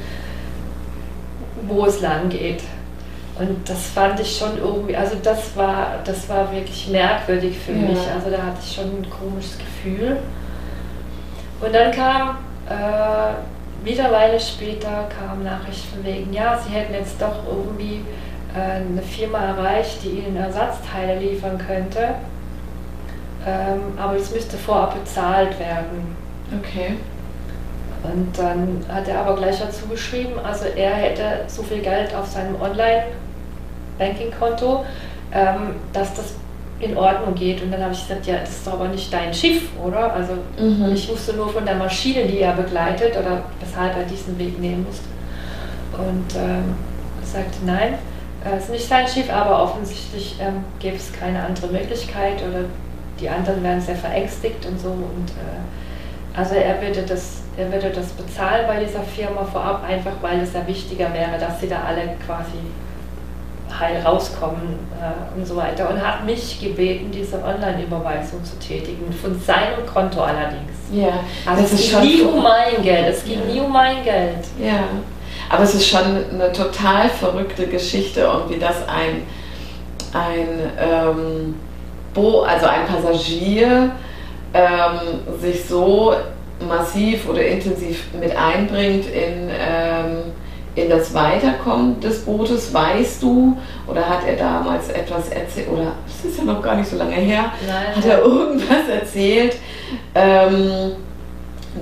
[1.66, 2.62] wo es lang geht.
[3.38, 7.88] Und das fand ich schon irgendwie, also das war, das war wirklich merkwürdig für ja.
[7.88, 7.98] mich.
[7.98, 10.18] Also da hatte ich schon ein komisches Gefühl.
[11.60, 13.32] Und dann kam, äh,
[13.84, 18.04] wieder eine Weile später, kam Nachricht von wegen, ja, sie hätten jetzt doch irgendwie
[18.54, 22.14] äh, eine Firma erreicht, die ihnen Ersatzteile liefern könnte.
[23.46, 26.16] Ähm, aber es müsste vorab bezahlt werden.
[26.58, 26.96] Okay.
[28.04, 32.26] Und dann hat er aber gleich dazu geschrieben, also er hätte so viel Geld auf
[32.26, 33.04] seinem Online-
[33.98, 34.84] Banking-Konto,
[35.32, 36.34] ähm, dass das
[36.82, 37.62] in Ordnung geht.
[37.62, 40.12] Und dann habe ich gesagt, ja, das ist aber nicht dein Schiff, oder?
[40.12, 40.92] Also mhm.
[40.92, 44.84] ich wusste nur von der Maschine, die er begleitet oder weshalb er diesen Weg nehmen
[44.84, 45.08] musste.
[45.92, 46.74] Und ähm,
[47.22, 47.94] sagte, nein,
[48.44, 52.64] äh, es ist nicht sein Schiff, aber offensichtlich ähm, gäbe es keine andere Möglichkeit oder
[53.20, 54.88] die anderen wären sehr verängstigt und so.
[54.88, 60.12] Und äh, also er würde das er würde das bezahlen bei dieser Firma vorab, einfach
[60.22, 62.58] weil es ja wichtiger wäre, dass sie da alle quasi
[63.78, 65.88] heil rauskommen äh, und so weiter.
[65.90, 70.72] Und hat mich gebeten, diese Online-Überweisung zu tätigen, von seinem Konto allerdings.
[70.92, 73.54] Ja, also es ging nie um mein Geld, es ging ja.
[73.54, 74.44] nie um mein Geld.
[74.60, 74.84] Ja,
[75.48, 76.00] aber es ist schon
[76.32, 79.22] eine total verrückte Geschichte und wie das ein,
[80.12, 81.54] ein ähm,
[82.14, 83.90] Bo, also ein Passagier
[84.54, 86.14] ähm, sich so
[86.66, 90.31] massiv oder intensiv mit einbringt in ähm,
[90.74, 92.72] in das Weiterkommen des Bootes?
[92.72, 93.56] Weißt du,
[93.86, 97.14] oder hat er damals etwas erzählt, oder das ist ja noch gar nicht so lange
[97.14, 99.56] her, Nein, hat er irgendwas erzählt,
[100.14, 100.92] ähm,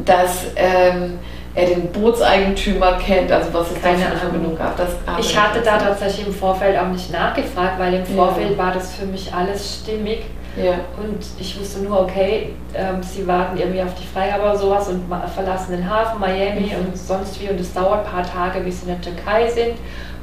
[0.04, 1.18] dass ähm,
[1.54, 4.76] er den Bootseigentümer kennt, also was es Keine da für eine Verbindung gab.
[4.76, 8.58] Das ich hatte da tatsächlich im Vorfeld auch nicht nachgefragt, weil im Vorfeld ja.
[8.58, 10.22] war das für mich alles stimmig.
[10.56, 10.72] Ja.
[10.96, 15.04] Und ich wusste nur, okay, ähm, sie warten irgendwie auf die Freigabe oder sowas und
[15.34, 16.86] verlassen den Hafen, Miami mhm.
[16.86, 17.48] und sonst wie.
[17.48, 19.76] Und es dauert ein paar Tage, bis sie in der Türkei sind.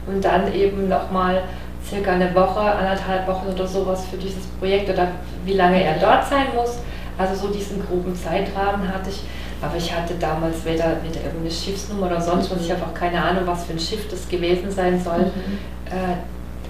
[0.05, 1.43] Und dann eben nochmal
[1.85, 5.09] circa eine Woche, anderthalb Wochen oder sowas für dieses Projekt oder
[5.45, 6.79] wie lange er dort sein muss.
[7.17, 9.23] Also so diesen groben Zeitrahmen hatte ich.
[9.59, 12.61] Aber ich hatte damals weder, weder irgendeine Schiffsnummer oder sonst was.
[12.61, 15.19] Ich habe auch keine Ahnung, was für ein Schiff das gewesen sein soll.
[15.19, 15.57] Mhm.
[15.87, 16.17] Äh,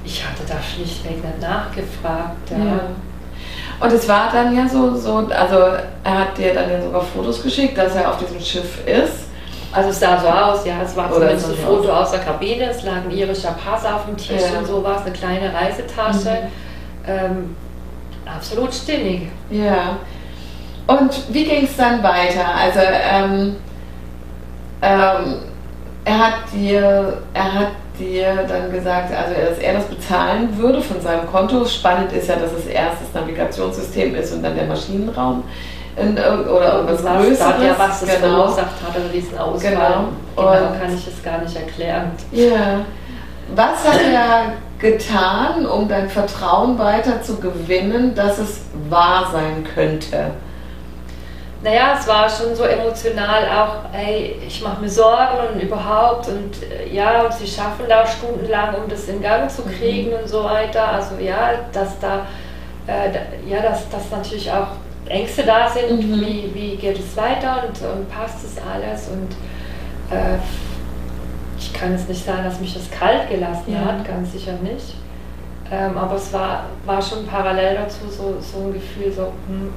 [0.06, 2.50] ich hatte da schlichtweg nicht nachgefragt.
[2.50, 2.80] Ja.
[3.80, 5.58] Und es war dann ja so, so, also
[6.04, 9.28] er hat dir dann ja sogar Fotos geschickt, dass er auf diesem Schiff ist.
[9.72, 12.84] Also es sah so aus, ja, es war zumindest ein Foto aus der Kabine, es
[12.84, 14.60] lag ein irischer Pass auf dem Tisch ja.
[14.60, 16.48] und sowas, eine kleine Reisetasche.
[17.06, 17.08] Mhm.
[17.08, 17.56] Ähm,
[18.26, 19.30] absolut stimmig.
[19.52, 19.98] Ja.
[20.88, 22.46] Und wie ging es dann weiter?
[22.56, 23.58] Also ähm,
[24.82, 25.36] ähm,
[26.08, 31.02] er hat dir, er hat dir dann gesagt, also dass er das bezahlen würde von
[31.02, 31.66] seinem Konto.
[31.66, 35.44] Spannend ist ja, dass es erst das Navigationssystem ist und dann der Maschinenraum
[35.98, 37.40] in, oder irgendwas was Größeres.
[37.40, 38.36] Ja, was das genau.
[38.36, 39.72] verursacht hat oder diesen Ausfall.
[39.72, 42.12] Genau, genau kann ich es gar nicht erklären.
[42.32, 42.86] Ja.
[43.54, 50.32] Was hat er getan, um dein Vertrauen weiter zu gewinnen, dass es wahr sein könnte?
[51.64, 56.52] Naja, es war schon so emotional auch, ey, ich mache mir Sorgen und überhaupt und
[56.64, 60.18] äh, ja, und sie schaffen da stundenlang, um das in Gang zu kriegen mhm.
[60.18, 60.88] und so weiter.
[60.88, 62.28] Also ja, dass da,
[62.86, 64.68] äh, ja, dass, dass natürlich auch
[65.10, 66.22] Ängste da sind, mhm.
[66.22, 69.32] wie, wie geht es weiter und, und passt es alles und
[70.16, 70.38] äh,
[71.58, 73.80] ich kann es nicht sagen, dass mich das kalt gelassen ja.
[73.80, 74.94] hat, ganz sicher nicht.
[75.72, 79.74] Ähm, aber es war, war schon parallel dazu so, so ein Gefühl, so, hm,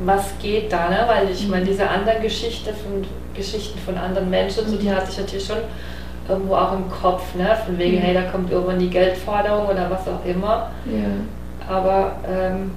[0.00, 1.04] was geht da, ne?
[1.06, 1.68] Weil ich meine, mhm.
[1.68, 3.04] diese anderen Geschichte von,
[3.34, 4.96] Geschichten von anderen Menschen, so, die mhm.
[4.96, 5.58] hatte ich natürlich schon
[6.28, 7.56] irgendwo auch im Kopf, ne?
[7.64, 8.00] Von wegen, mhm.
[8.00, 10.70] hey, da kommt irgendwann die Geldforderung oder was auch immer.
[10.86, 11.72] Ja.
[11.74, 12.72] Aber ähm,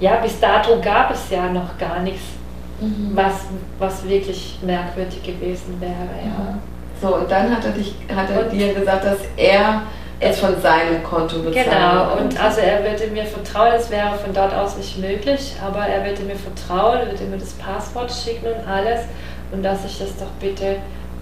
[0.00, 2.22] ja, bis dato gab es ja noch gar nichts,
[2.80, 3.10] mhm.
[3.14, 3.46] was,
[3.78, 6.58] was wirklich merkwürdig gewesen wäre, ja.
[7.00, 9.82] So, und dann hat er, dich, hat er dir gesagt, dass er
[10.20, 11.70] es von seinem Konto bezahlen.
[11.70, 15.86] Genau, und also er würde mir vertrauen, es wäre von dort aus nicht möglich, aber
[15.86, 19.02] er würde mir vertrauen, würde mir das Passwort schicken und alles
[19.52, 20.76] und dass ich das doch bitte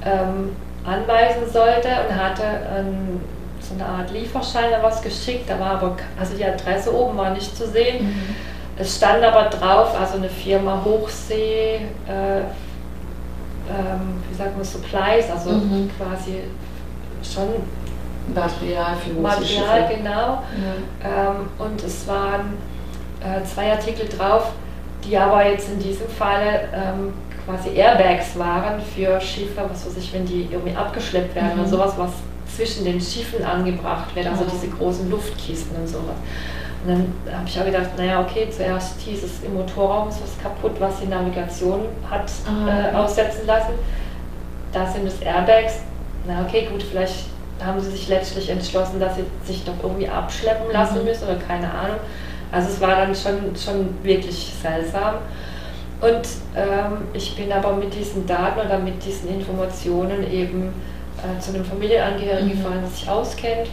[0.05, 2.43] ähm, anweisen sollte und hatte
[2.75, 3.21] ähm,
[3.61, 7.31] so eine Art Lieferschein oder was geschickt, da war aber, also die Adresse oben war
[7.31, 8.05] nicht zu sehen.
[8.05, 8.37] Mhm.
[8.79, 12.41] Es stand aber drauf, also eine Firma Hochsee, äh,
[13.69, 15.91] ähm, wie sagt man, Supplies, also mhm.
[15.99, 16.43] quasi
[17.23, 17.49] schon
[18.35, 20.11] Material für Material, genau.
[20.11, 21.31] Ja.
[21.31, 22.57] Ähm, und es waren
[23.21, 24.53] äh, zwei Artikel drauf,
[25.05, 27.13] die aber jetzt in diesem Falle ähm,
[27.45, 31.65] quasi Airbags waren für Schiffe, was weiß ich, wenn die irgendwie abgeschleppt werden mhm.
[31.65, 32.11] und sowas, was
[32.55, 34.51] zwischen den Schiffen angebracht wird, also mhm.
[34.53, 36.17] diese großen Luftkisten und sowas.
[36.85, 40.39] Und dann habe ich auch gedacht, naja, okay, zuerst hieß es im Motorraum ist was
[40.43, 43.73] kaputt, was die Navigation hat ah, äh, aussetzen lassen.
[44.73, 45.81] Da sind es Airbags.
[46.27, 47.27] Na okay, gut, vielleicht
[47.65, 51.05] haben sie sich letztlich entschlossen, dass sie sich doch irgendwie abschleppen lassen mhm.
[51.05, 51.99] müssen oder keine Ahnung.
[52.53, 55.17] Also es war dann schon, schon wirklich seltsam.
[56.01, 60.73] Und ähm, ich bin aber mit diesen Daten oder mit diesen Informationen eben
[61.19, 62.53] äh, zu einem Familienangehörigen mhm.
[62.53, 63.69] gefahren, der sich auskennt.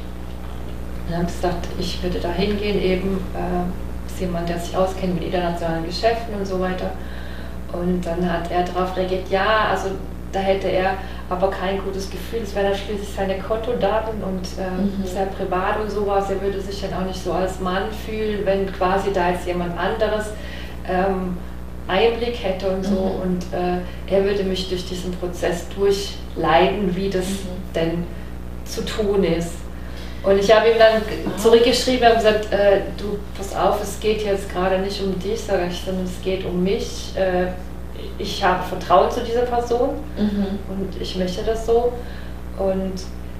[1.08, 5.26] Und habe gesagt, ich würde da hingehen, eben äh, ist jemand, der sich auskennt mit
[5.26, 6.92] internationalen Geschäften und so weiter.
[7.74, 9.90] Und dann hat er darauf reagiert, ja, also
[10.34, 10.98] da hätte er
[11.30, 12.42] aber kein gutes Gefühl.
[12.44, 15.06] Es wären dann schließlich seine Kontodaten und äh, mhm.
[15.06, 16.30] sehr privat und sowas.
[16.30, 19.78] Er würde sich dann auch nicht so als Mann fühlen, wenn quasi da jetzt jemand
[19.78, 20.32] anderes
[20.90, 21.38] ähm,
[21.88, 22.92] Einblick hätte und so.
[22.92, 23.22] Mhm.
[23.22, 27.74] Und äh, er würde mich durch diesen Prozess durchleiten, wie das mhm.
[27.76, 28.04] denn
[28.66, 29.54] zu tun ist.
[30.24, 31.38] Und ich habe ihm dann ah.
[31.38, 35.68] zurückgeschrieben und gesagt, äh, du, pass auf, es geht jetzt gerade nicht um dich, sage
[35.70, 37.12] ich, sondern es geht um mich.
[37.16, 37.48] Äh,
[38.18, 40.60] ich habe Vertrauen zu dieser Person mhm.
[40.70, 41.94] und ich möchte das so.
[42.58, 42.94] Und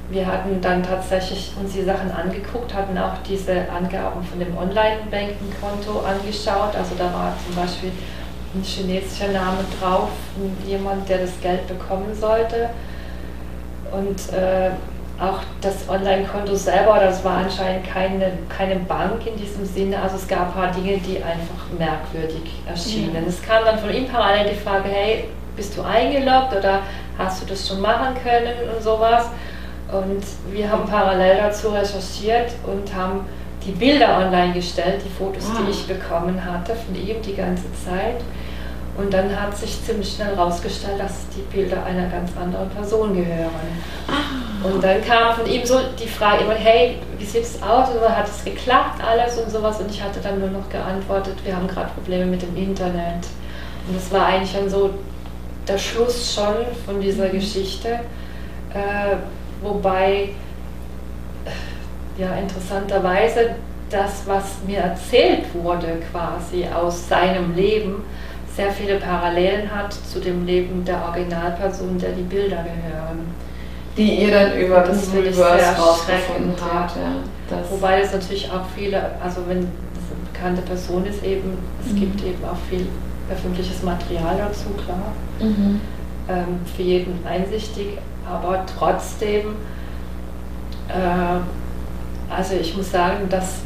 [0.10, 6.00] wir hatten dann tatsächlich uns die Sachen angeguckt, hatten auch diese Angaben von dem Online-Banking-Konto
[6.02, 6.76] angeschaut.
[6.76, 7.92] Also da war zum Beispiel
[8.54, 10.10] ein chinesischer Name drauf,
[10.68, 12.70] jemand, der das Geld bekommen sollte.
[13.92, 14.72] Und äh,
[15.20, 20.02] auch das Online-Konto selber, das war anscheinend keine, keine Bank in diesem Sinne.
[20.02, 23.16] Also es gab ein paar Dinge, die einfach merkwürdig erschienen.
[23.16, 23.22] Ja.
[23.28, 26.80] Es kam dann von ihm parallel die Frage, hey, bist du eingeloggt oder
[27.18, 29.30] hast du das schon machen können und sowas.
[29.92, 33.26] Und wir haben parallel dazu recherchiert und haben
[33.66, 35.60] die Bilder online gestellt, die Fotos, wow.
[35.60, 35.70] die ah.
[35.70, 38.20] ich bekommen hatte von ihm die ganze Zeit.
[38.96, 43.50] Und dann hat sich ziemlich schnell herausgestellt, dass die Bilder einer ganz anderen Person gehören.
[44.08, 44.68] Ah.
[44.68, 47.90] Und dann kam von ihm so die Frage immer, hey, wie sieht es aus?
[47.90, 49.80] Und hat es geklappt alles und sowas?
[49.80, 53.26] Und ich hatte dann nur noch geantwortet, wir haben gerade Probleme mit dem Internet.
[53.88, 54.92] Und das war eigentlich dann so
[55.68, 57.32] der Schluss schon von dieser mhm.
[57.32, 58.00] Geschichte.
[58.74, 59.16] Äh,
[59.62, 60.30] wobei,
[62.18, 63.56] ja, interessanterweise
[63.90, 68.04] das, was mir erzählt wurde quasi aus seinem Leben,
[68.56, 73.34] sehr viele Parallelen hat zu dem Leben der Originalperson, der die Bilder gehören.
[73.98, 76.96] Die ihr dann über das, das Reverse rausgefunden habt.
[76.96, 77.58] Ja.
[77.70, 82.00] Wobei es natürlich auch viele, also wenn das eine bekannte Person ist eben, es mhm.
[82.00, 82.88] gibt eben auch viel
[83.32, 85.14] öffentliches Material dazu, klar.
[85.40, 85.80] Mhm.
[86.28, 89.56] Ähm, für jeden einsichtig, aber trotzdem,
[90.88, 93.60] äh, also ich muss sagen, dass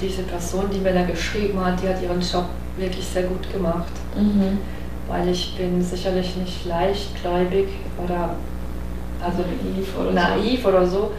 [0.00, 2.44] diese Person, die mir da geschrieben hat, die hat ihren Job
[2.76, 3.92] wirklich sehr gut gemacht.
[4.16, 4.58] Mhm.
[5.08, 7.68] Weil ich bin sicherlich nicht leichtgläubig
[8.02, 8.30] oder
[9.20, 10.68] also naiv oder naiv so.
[10.68, 11.12] Oder so.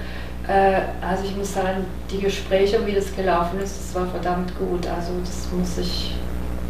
[0.48, 4.88] Äh, also ich muss sagen, die Gespräche, wie das gelaufen ist, das war verdammt gut.
[4.88, 6.16] Also das muss ich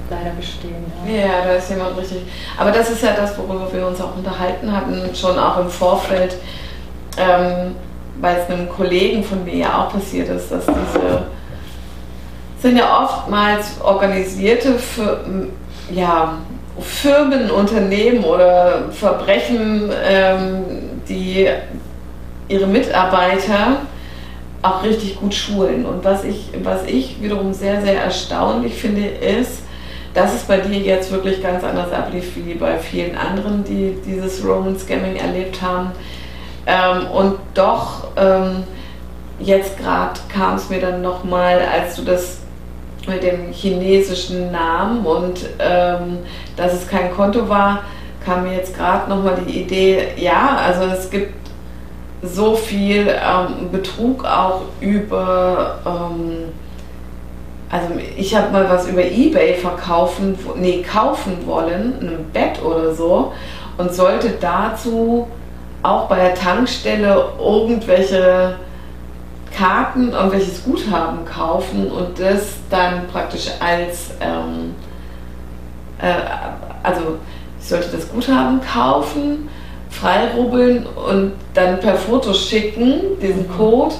[0.09, 0.85] leider gestehen.
[1.07, 1.13] Ja.
[1.13, 2.23] ja, da ist jemand richtig.
[2.57, 6.35] Aber das ist ja das, worüber wir uns auch unterhalten hatten, schon auch im Vorfeld,
[7.17, 7.75] ähm,
[8.19, 11.23] weil es einem Kollegen von mir ja auch passiert ist, dass diese
[12.63, 14.79] sind ja oftmals organisierte
[15.91, 16.37] ja,
[16.79, 20.63] Firmen, Unternehmen oder Verbrechen, ähm,
[21.07, 21.49] die
[22.47, 23.79] ihre Mitarbeiter
[24.61, 25.85] auch richtig gut schulen.
[25.85, 29.63] Und was ich, was ich wiederum sehr, sehr erstaunlich finde, ist,
[30.13, 34.41] dass es bei dir jetzt wirklich ganz anders ablief wie bei vielen anderen, die dieses
[34.45, 35.91] Roman Scamming erlebt haben.
[36.65, 38.63] Ähm, und doch, ähm,
[39.39, 42.42] jetzt gerade kam es mir dann nochmal, als du das
[43.07, 46.19] mit dem chinesischen Namen und ähm,
[46.55, 47.83] dass es kein Konto war,
[48.25, 51.33] kam mir jetzt gerade nochmal die Idee, ja, also es gibt
[52.21, 56.51] so viel ähm, Betrug auch über, ähm,
[57.69, 63.33] also ich habe mal was über Ebay verkaufen, nee, kaufen wollen, ein Bett oder so
[63.77, 65.27] und sollte dazu
[65.81, 68.55] auch bei der Tankstelle irgendwelche
[69.55, 74.73] Karten irgendwelches Guthaben kaufen und das dann praktisch als, ähm,
[75.99, 76.13] äh,
[76.81, 77.17] also
[77.59, 79.47] ich sollte das Guthaben kaufen,
[79.89, 83.95] freirubbeln und dann per Foto schicken, diesen Code,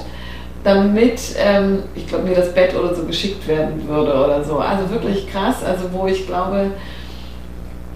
[0.64, 4.58] damit, ähm, ich glaube, mir das Bett oder so geschickt werden würde oder so.
[4.58, 6.72] Also wirklich krass, also wo ich glaube,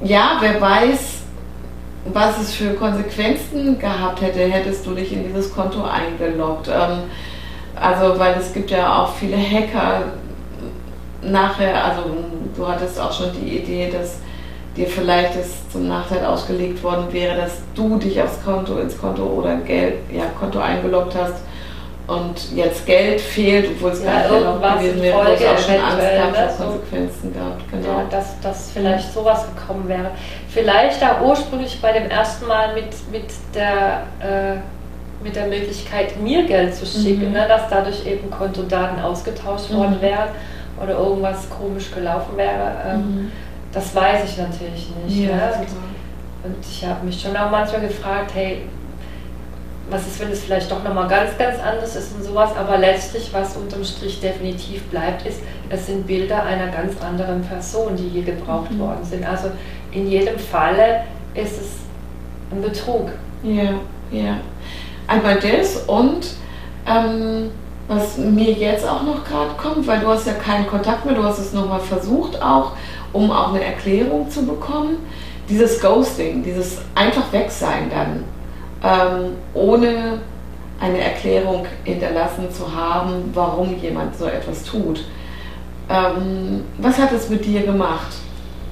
[0.03, 1.19] ja, wer weiß,
[2.13, 6.69] was es für Konsequenzen gehabt hätte, hättest du dich in dieses Konto eingeloggt.
[6.69, 7.03] Ähm,
[7.81, 10.03] also, weil es gibt ja auch viele Hacker
[11.23, 12.03] nachher, also
[12.57, 14.19] du hattest auch schon die Idee, dass
[14.77, 19.25] dir vielleicht es zum Nachteil ausgelegt worden wäre, dass du dich aufs Konto, ins Konto
[19.25, 21.43] oder Geld, ja, Konto eingeloggt hast
[22.07, 25.81] und jetzt Geld fehlt, obwohl es ja, gar nicht gewesen wäre, du hast auch schon
[25.81, 26.67] Angst gehabt, ne?
[26.67, 27.71] Konsequenzen gehabt.
[27.71, 27.99] Genau.
[27.99, 30.11] Ja, dass, dass vielleicht sowas gekommen wäre.
[30.49, 34.57] Vielleicht auch ursprünglich bei dem ersten Mal mit, mit, der, äh,
[35.23, 37.33] mit der Möglichkeit, mir Geld zu schicken, mhm.
[37.33, 37.47] ne?
[37.49, 40.03] dass dadurch eben Kontodaten ausgetauscht worden mhm.
[40.03, 40.29] wären
[40.83, 42.73] oder irgendwas komisch gelaufen wäre.
[42.87, 43.33] Ähm, mhm.
[43.73, 45.29] Das weiß ich natürlich nicht.
[45.29, 45.53] Ja, ne?
[45.59, 48.63] und, und ich habe mich schon auch manchmal gefragt, hey,
[49.91, 53.31] was ist, wenn es vielleicht doch nochmal ganz, ganz anders ist und sowas, aber letztlich,
[53.33, 58.23] was unterm Strich definitiv bleibt, ist, es sind Bilder einer ganz anderen Person, die hier
[58.23, 58.81] gebraucht mhm.
[58.81, 59.27] worden sind.
[59.27, 59.51] Also
[59.93, 61.05] in jedem Falle
[61.35, 61.69] ist es
[62.51, 63.11] ein Betrug.
[63.43, 63.75] Ja,
[64.11, 64.39] ja.
[65.09, 66.27] Einmal das und
[66.87, 67.51] ähm,
[67.89, 71.25] was mir jetzt auch noch gerade kommt, weil du hast ja keinen Kontakt mehr, du
[71.25, 72.73] hast es nochmal versucht auch,
[73.13, 74.99] um auch eine Erklärung zu bekommen.
[75.49, 78.25] Dieses Ghosting, dieses einfach Wegsein dann
[78.85, 80.21] ähm, ohne
[80.79, 85.05] eine Erklärung hinterlassen zu haben, warum jemand so etwas tut.
[85.89, 88.13] Ähm, was hat es mit dir gemacht?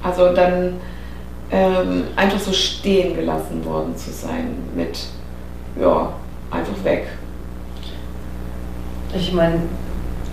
[0.02, 0.74] Also dann
[1.50, 4.98] ähm, einfach so stehen gelassen worden zu sein mit,
[5.80, 6.12] ja,
[6.50, 7.08] einfach weg.
[9.14, 9.62] Ich meine,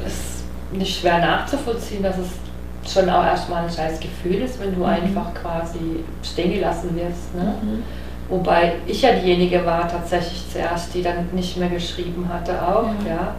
[0.05, 4.73] es ist nicht schwer nachzuvollziehen, dass es schon auch erstmal ein scheiß Gefühl ist, wenn
[4.73, 4.85] du mhm.
[4.85, 7.33] einfach quasi stehen gelassen wirst.
[7.35, 7.55] Ne?
[7.61, 7.83] Mhm.
[8.29, 12.89] Wobei ich ja diejenige war tatsächlich zuerst, die dann nicht mehr geschrieben hatte auch.
[13.05, 13.35] Ja.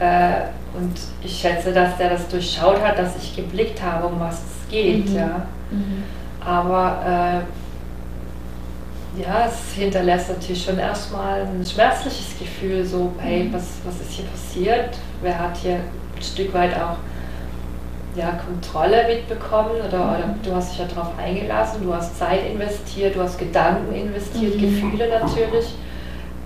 [0.00, 0.38] ja.
[0.38, 0.40] Äh,
[0.76, 0.92] und
[1.22, 5.08] ich schätze, dass der das durchschaut hat, dass ich geblickt habe, um was es geht.
[5.08, 5.16] Mhm.
[5.16, 5.46] Ja.
[5.70, 6.02] Mhm.
[6.44, 7.65] Aber äh,
[9.20, 13.52] ja, es hinterlässt natürlich schon erstmal ein schmerzliches Gefühl, so, hey, mhm.
[13.52, 14.98] was, was ist hier passiert?
[15.22, 16.96] Wer hat hier ein Stück weit auch
[18.14, 20.14] ja, Kontrolle mitbekommen oder, mhm.
[20.14, 24.56] oder du hast dich ja darauf eingelassen, du hast Zeit investiert, du hast Gedanken investiert,
[24.56, 24.60] mhm.
[24.60, 25.74] Gefühle natürlich.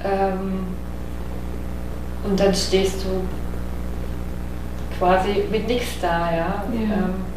[0.05, 0.67] Ähm,
[2.25, 3.23] und dann stehst du
[4.99, 6.37] quasi mit nichts da, ja.
[6.37, 6.65] ja.
[6.73, 7.30] Ähm,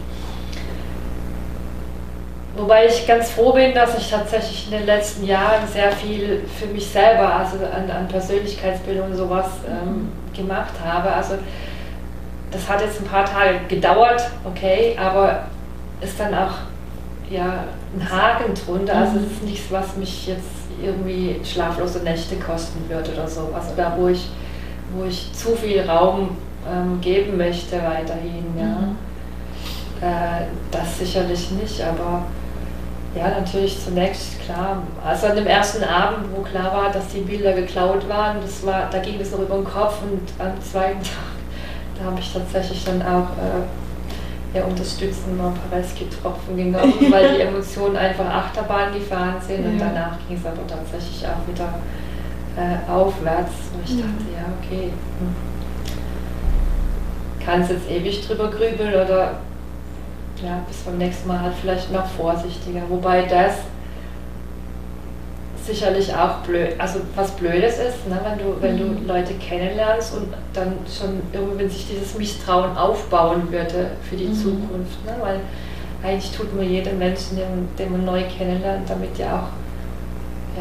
[2.56, 6.68] wobei ich ganz froh bin, dass ich tatsächlich in den letzten Jahren sehr viel für
[6.68, 10.36] mich selber, also an, an Persönlichkeitsbildung und sowas ähm, mhm.
[10.36, 11.12] gemacht habe.
[11.12, 11.36] Also
[12.52, 15.44] das hat jetzt ein paar Tage gedauert, okay, aber
[16.02, 16.54] ist dann auch
[17.30, 17.64] ja,
[17.98, 18.96] ein Haken drunter.
[18.96, 20.44] Also es ist nichts, was mich jetzt
[20.82, 23.72] irgendwie schlaflose Nächte kosten wird oder sowas.
[23.74, 24.30] Oder wo ich,
[24.96, 26.38] wo ich zu viel Raum
[26.70, 28.46] ähm, geben möchte weiterhin.
[28.58, 28.66] Ja.
[28.66, 28.98] Mhm.
[30.02, 32.24] Äh, das sicherlich nicht, aber
[33.16, 34.84] ja, natürlich zunächst klar.
[35.06, 38.90] Also an dem ersten Abend, wo klar war, dass die Bilder geklaut waren, das war,
[38.90, 41.34] da ging es noch über den Kopf und am zweiten Tag
[42.00, 47.36] da habe ich tatsächlich dann auch äh, ja, unterstützend mal ein paar Rescue-Tropfen genommen, weil
[47.36, 49.70] die Emotionen einfach Achterbahn gefahren sind ja.
[49.70, 51.74] und danach ging es aber tatsächlich auch wieder
[52.58, 53.54] äh, aufwärts.
[53.74, 55.36] Und ich dachte, ja, okay, hm.
[57.44, 59.40] kannst jetzt ewig drüber grübeln oder
[60.44, 62.82] ja, bis beim nächsten Mal halt vielleicht noch vorsichtiger.
[62.90, 63.56] Wobei das
[65.66, 69.08] sicherlich auch blöd, also was Blödes ist, ne, wenn du, wenn du mhm.
[69.08, 74.34] Leute kennenlernst und dann schon irgendwie, wenn sich dieses Misstrauen aufbauen würde für die mhm.
[74.34, 75.40] Zukunft, ne, weil
[76.04, 79.63] eigentlich tut man jedem Menschen, den, den man neu kennenlernt, damit ja auch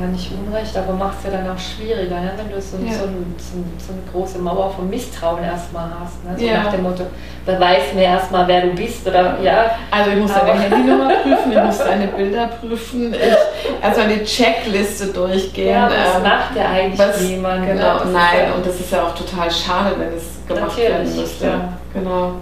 [0.01, 2.33] ja nicht unrecht, aber macht es ja dann auch schwieriger, ne?
[2.37, 2.93] wenn du so, ja.
[2.93, 6.25] so, ein, so, so, eine große Mauer von Misstrauen erstmal hast.
[6.25, 6.35] Ne?
[6.37, 6.63] So ja.
[6.63, 7.05] nach dem Motto,
[7.45, 9.07] beweis mir erstmal, wer du bist.
[9.07, 9.73] Oder, ja.
[9.91, 15.07] Also ich muss deine Handynummer prüfen, ich muss deine Bilder prüfen, ich, also eine Checkliste
[15.09, 15.75] durchgehen.
[15.75, 17.61] Ja, das ähm, macht ja eigentlich was, niemand.
[17.61, 17.75] Ne?
[17.75, 21.47] Genau, nein, ja und das ist ja auch total schade, wenn es gemacht werden müsste.
[21.47, 21.73] Ja.
[21.93, 22.33] Genau,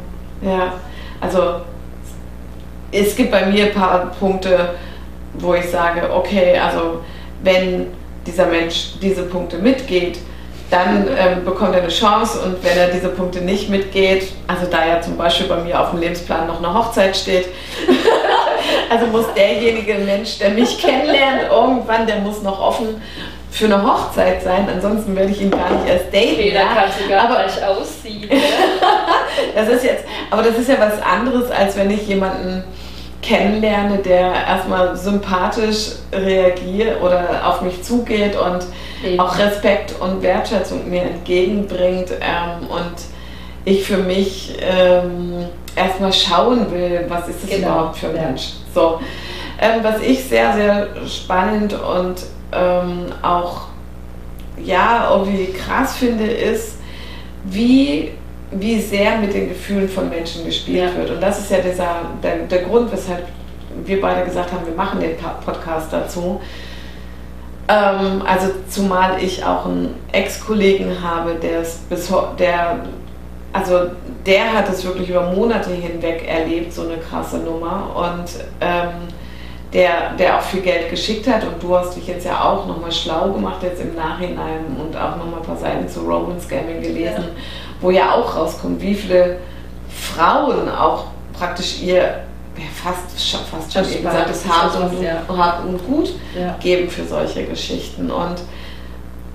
[0.43, 0.73] ja.
[1.21, 1.63] Also
[2.93, 4.75] es gibt bei mir ein paar Punkte,
[5.35, 7.01] wo ich sage, okay, also
[7.43, 7.89] wenn
[8.27, 10.19] dieser Mensch diese Punkte mitgeht,
[10.71, 14.87] dann ähm, bekommt er eine Chance und wenn er diese Punkte nicht mitgeht, also da
[14.87, 17.49] ja zum Beispiel bei mir auf dem Lebensplan noch eine Hochzeit steht,
[18.91, 23.03] also muss derjenige Mensch, der mich kennenlernt, irgendwann, der muss noch offen
[23.51, 26.35] für eine Hochzeit sein, ansonsten werde ich ihn gar nicht erst daten.
[26.35, 26.63] Okay, ja.
[26.73, 28.31] kannst du gar aber, gleich ausziehen.
[29.57, 32.63] das ist jetzt, aber das ist ja was anderes, als wenn ich jemanden
[33.23, 38.65] kennenlerne, der erstmal sympathisch reagiert oder auf mich zugeht und
[39.05, 39.21] Eben.
[39.21, 42.95] auch Respekt und Wertschätzung mir entgegenbringt ähm, und
[43.65, 45.47] ich für mich ähm,
[45.77, 47.69] erstmal schauen will, was ist das genau.
[47.69, 48.23] überhaupt für ein ja.
[48.23, 48.53] Mensch.
[48.75, 49.01] So.
[49.61, 53.67] Ähm, was ich sehr, sehr spannend und ähm, auch
[54.65, 56.79] ja, irgendwie krass finde, ist,
[57.45, 58.13] wie,
[58.53, 60.97] wie sehr mit den Gefühlen von Menschen gespielt ja.
[60.97, 61.11] wird.
[61.11, 63.27] Und das ist ja dieser, der, der Grund, weshalb
[63.85, 66.41] wir beide gesagt haben, wir machen den Podcast dazu.
[67.69, 72.81] Ähm, also zumal ich auch einen Ex-Kollegen habe, der es bis der
[73.53, 73.91] also
[74.27, 77.91] der hat es wirklich über Monate hinweg erlebt, so eine krasse Nummer.
[77.97, 79.09] Und ähm,
[79.73, 82.91] der, der auch viel Geld geschickt hat und du hast dich jetzt ja auch nochmal
[82.91, 87.25] schlau gemacht jetzt im Nachhinein und auch nochmal ein paar Seiten zu Roman Scamming gelesen,
[87.25, 87.43] ja.
[87.81, 89.39] wo ja auch rauskommt, wie viele
[89.89, 92.21] Frauen auch praktisch ihr
[92.57, 95.23] ja, fast, fast schon eben gesagt, das Hart und, ja.
[95.29, 96.57] Hart und Gut ja.
[96.61, 98.11] geben für solche Geschichten.
[98.11, 98.43] Und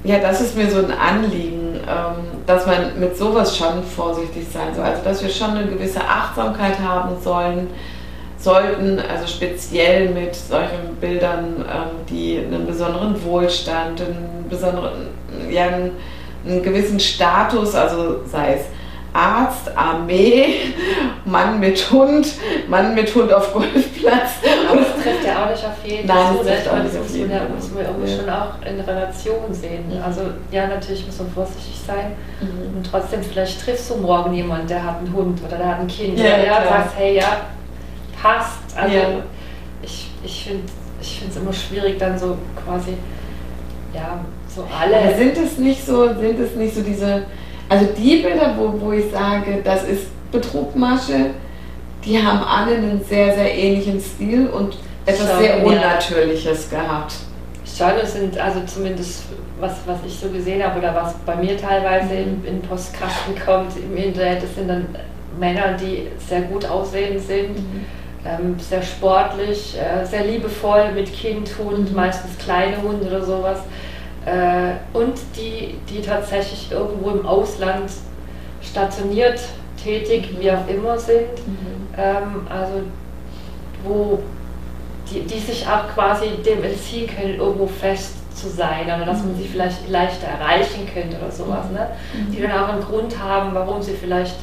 [0.04, 4.76] ja, das ist mir so ein Anliegen, ähm, dass man mit sowas schon vorsichtig sein
[4.76, 4.84] soll.
[4.84, 7.68] Also dass wir schon eine gewisse Achtsamkeit haben sollen,
[8.46, 15.08] sollten, also speziell mit solchen Bildern, ähm, die einen besonderen Wohlstand, einen besonderen,
[15.50, 15.92] ja, einen,
[16.46, 18.62] einen gewissen Status, also sei es
[19.14, 20.74] Arzt, Armee,
[21.26, 22.28] Mann mit Hund,
[22.68, 24.32] Mann mit Hund auf Golfplatz.
[24.70, 26.38] Aber das trifft ja auch nicht auf jeden Nein.
[26.38, 28.18] Das, das, das muss, man, ja, muss man irgendwie ja.
[28.18, 29.88] schon auch in Relation sehen.
[29.88, 30.04] Mhm.
[30.04, 30.22] Also
[30.52, 32.12] ja, natürlich muss man vorsichtig sein.
[32.42, 32.78] Mhm.
[32.78, 35.88] Und trotzdem, vielleicht triffst du morgen jemanden, der hat einen Hund oder der hat ein
[35.88, 36.20] Kind.
[36.20, 37.38] Ja, oder der sagt, hey, ja,
[38.26, 38.78] passt.
[38.78, 39.08] Also ja.
[39.82, 40.64] ich, ich finde
[41.02, 42.94] ich es immer schwierig, dann so quasi,
[43.94, 44.98] ja, so alle.
[44.98, 47.24] Aber sind es nicht so, sind es nicht so diese,
[47.70, 51.32] also die Bilder, wo, wo ich sage, das ist Betrugmasche,
[52.04, 56.82] die haben alle einen sehr, sehr ähnlichen Stil und etwas Schon, sehr Unnatürliches ja.
[56.82, 57.14] gehabt.
[57.66, 59.24] Schon, es sind also zumindest,
[59.60, 62.44] was, was ich so gesehen habe oder was bei mir teilweise mhm.
[62.44, 64.88] in, in Postkasten kommt im Internet, das sind dann
[65.40, 67.58] Männer, die sehr gut aussehend sind.
[67.58, 67.86] Mhm
[68.26, 71.96] ähm, sehr sportlich, äh, sehr liebevoll mit Kind, Hund, mhm.
[71.96, 73.60] meistens kleine Hunde oder sowas.
[74.26, 77.92] Äh, und die, die tatsächlich irgendwo im Ausland
[78.62, 79.40] stationiert,
[79.82, 80.42] tätig, mhm.
[80.42, 81.30] wie auch immer sind.
[81.46, 81.88] Mhm.
[81.98, 82.82] Ähm, also
[83.84, 84.20] wo
[85.12, 89.36] die, die sich auch quasi dem entziehen können, irgendwo fest zu sein oder dass man
[89.36, 89.50] sie mhm.
[89.50, 91.70] vielleicht leichter erreichen könnte oder sowas.
[91.72, 91.90] Ne?
[92.32, 94.36] Die dann auch einen Grund haben, warum sie vielleicht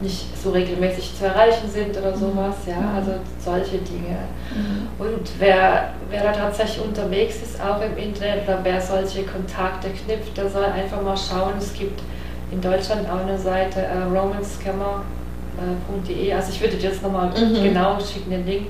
[0.00, 2.96] nicht so regelmäßig zu erreichen sind oder sowas, ja, mhm.
[2.96, 4.18] also solche Dinge.
[4.54, 4.88] Mhm.
[4.98, 10.36] Und wer, wer da tatsächlich unterwegs ist, auch im Internet, oder wer solche Kontakte knüpft,
[10.36, 12.02] der soll einfach mal schauen, es gibt
[12.50, 17.62] in Deutschland auch eine Seite, äh, romanscammer.de, also ich würde dir jetzt nochmal mhm.
[17.62, 18.66] genau schicken, den Link.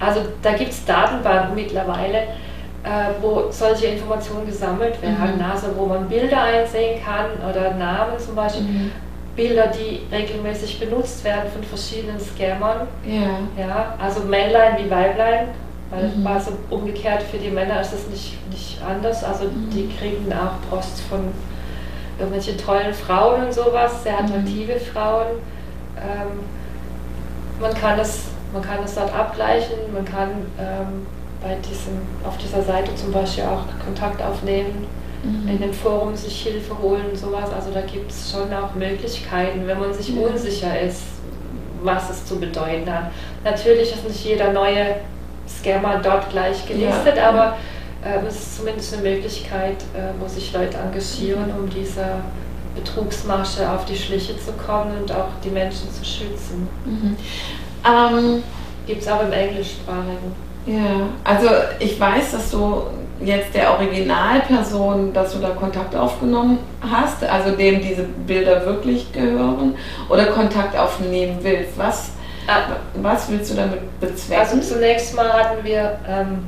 [0.00, 2.18] Also da gibt es Datenbanken mittlerweile,
[2.82, 5.44] äh, wo solche Informationen gesammelt werden, mhm.
[5.44, 8.90] also wo man Bilder einsehen kann oder Namen zum Beispiel, mhm.
[9.36, 12.86] Bilder, die regelmäßig benutzt werden von verschiedenen Scammern.
[13.04, 13.62] Ja.
[13.62, 15.48] ja also Männlein wie Weiblein,
[15.90, 16.26] weil mhm.
[16.26, 19.24] also umgekehrt für die Männer ist es nicht, nicht anders.
[19.24, 19.70] Also mhm.
[19.70, 21.32] die kriegen auch Post von
[22.18, 24.26] irgendwelchen tollen Frauen und sowas, sehr mhm.
[24.26, 24.92] attraktive mhm.
[24.92, 25.26] Frauen.
[25.96, 26.40] Ähm,
[27.60, 31.06] man, kann es, man kann es dort abgleichen, man kann ähm,
[31.42, 34.86] bei diesem, auf dieser Seite zum Beispiel auch Kontakt aufnehmen
[35.24, 35.48] mhm.
[35.48, 37.50] in den Forum sich Hilfe holen und sowas.
[37.52, 40.22] Also da gibt es schon auch Möglichkeiten, wenn man sich mhm.
[40.22, 41.02] unsicher ist,
[41.82, 43.10] was es zu bedeuten hat.
[43.44, 44.96] Natürlich ist nicht jeder neue
[45.48, 47.28] Scammer dort gleich gelistet, ja.
[47.28, 47.56] aber
[48.04, 52.20] äh, es ist zumindest eine Möglichkeit, äh, wo sich Leute engagieren, um dieser
[52.74, 56.68] Betrugsmasche auf die Schliche zu kommen und auch die Menschen zu schützen.
[56.84, 57.16] Mhm.
[57.86, 58.42] Ähm,
[58.86, 60.44] Gibt es auch im englischsprachigen.
[60.66, 61.48] Ja, also
[61.78, 62.82] ich weiß, dass du
[63.26, 69.74] jetzt der Originalperson, dass du da Kontakt aufgenommen hast, also dem diese Bilder wirklich gehören,
[70.08, 71.76] oder Kontakt aufnehmen willst.
[71.76, 72.12] Was,
[72.46, 72.76] ah.
[72.94, 74.40] was willst du damit bezwecken?
[74.40, 76.44] Also zunächst mal hatten wir ähm,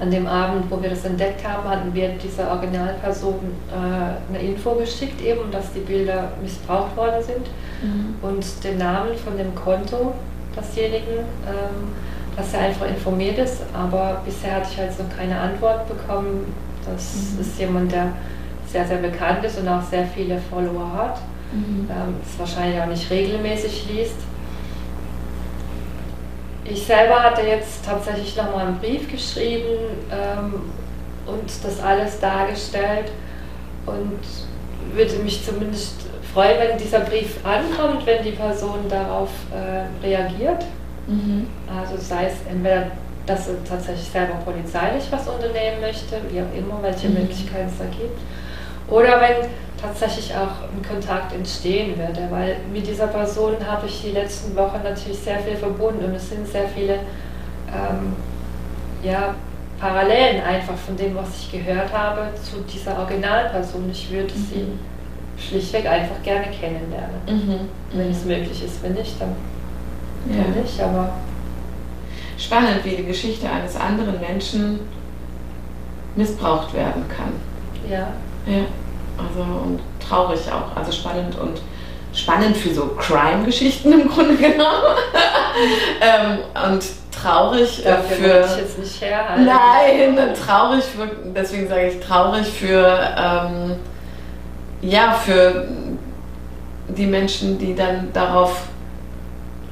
[0.00, 3.40] an dem Abend, wo wir das entdeckt haben, hatten wir dieser Originalperson
[3.70, 7.46] äh, eine Info geschickt, eben, dass die Bilder missbraucht worden sind
[7.82, 8.16] mhm.
[8.22, 10.14] und den Namen von dem Konto
[10.56, 11.24] desjenigen.
[11.46, 11.94] Ähm,
[12.36, 16.52] dass er einfach informiert ist, aber bisher hatte ich halt noch keine Antwort bekommen.
[16.84, 17.40] Das mhm.
[17.40, 18.12] ist jemand, der
[18.66, 21.20] sehr, sehr bekannt ist und auch sehr viele Follower hat,
[21.52, 21.88] mhm.
[21.90, 24.16] ähm, das wahrscheinlich auch nicht regelmäßig liest.
[26.64, 29.68] Ich selber hatte jetzt tatsächlich nochmal einen Brief geschrieben,
[30.10, 30.62] ähm,
[31.26, 33.10] und das alles dargestellt
[33.86, 34.20] und
[34.94, 35.94] würde mich zumindest
[36.32, 40.64] freuen, wenn dieser Brief ankommt, wenn die Person darauf äh, reagiert.
[41.06, 41.46] Mhm.
[41.68, 42.86] Also sei es entweder,
[43.26, 47.14] dass er tatsächlich selber polizeilich was unternehmen möchte, wie auch immer, welche mhm.
[47.14, 48.20] Möglichkeiten es da gibt.
[48.88, 49.48] Oder wenn
[49.80, 54.80] tatsächlich auch ein Kontakt entstehen würde, weil mit dieser Person habe ich die letzten Wochen
[54.82, 58.14] natürlich sehr viel verbunden und es sind sehr viele ähm,
[59.02, 59.34] ja,
[59.78, 63.90] Parallelen einfach von dem, was ich gehört habe, zu dieser Originalperson.
[63.90, 64.48] Ich würde mhm.
[64.50, 67.20] sie schlichtweg einfach gerne kennenlernen.
[67.26, 67.68] Mhm.
[67.92, 69.34] Wenn es möglich ist, wenn nicht, dann,
[70.28, 70.62] ja.
[70.62, 70.80] nicht.
[70.80, 71.10] Aber
[72.38, 74.80] Spannend, wie die Geschichte eines anderen Menschen
[76.16, 77.32] missbraucht werden kann.
[77.88, 78.08] Ja.
[78.46, 78.64] Ja.
[79.16, 80.76] Also und traurig auch.
[80.76, 81.60] Also spannend und
[82.12, 84.98] spannend für so Crime-Geschichten im Grunde genommen.
[86.00, 86.38] ähm,
[86.72, 88.44] und traurig äh, für.
[88.44, 89.46] Ich jetzt nicht herhalten.
[89.46, 93.76] Nein, traurig für, deswegen sage ich traurig für, ähm,
[94.82, 95.68] ja, für
[96.88, 98.66] die Menschen, die dann darauf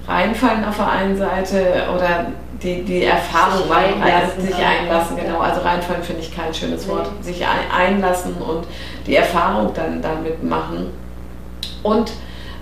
[0.07, 2.27] reinfallen auf der einen Seite oder
[2.63, 5.41] die, die Erfahrung sich einlassen, sich einlassen, genau.
[5.41, 7.11] Also reinfallen finde ich kein schönes Wort.
[7.19, 7.33] Nee.
[7.33, 8.67] Sich einlassen und
[9.07, 10.91] die Erfahrung dann damit machen.
[11.83, 12.13] Und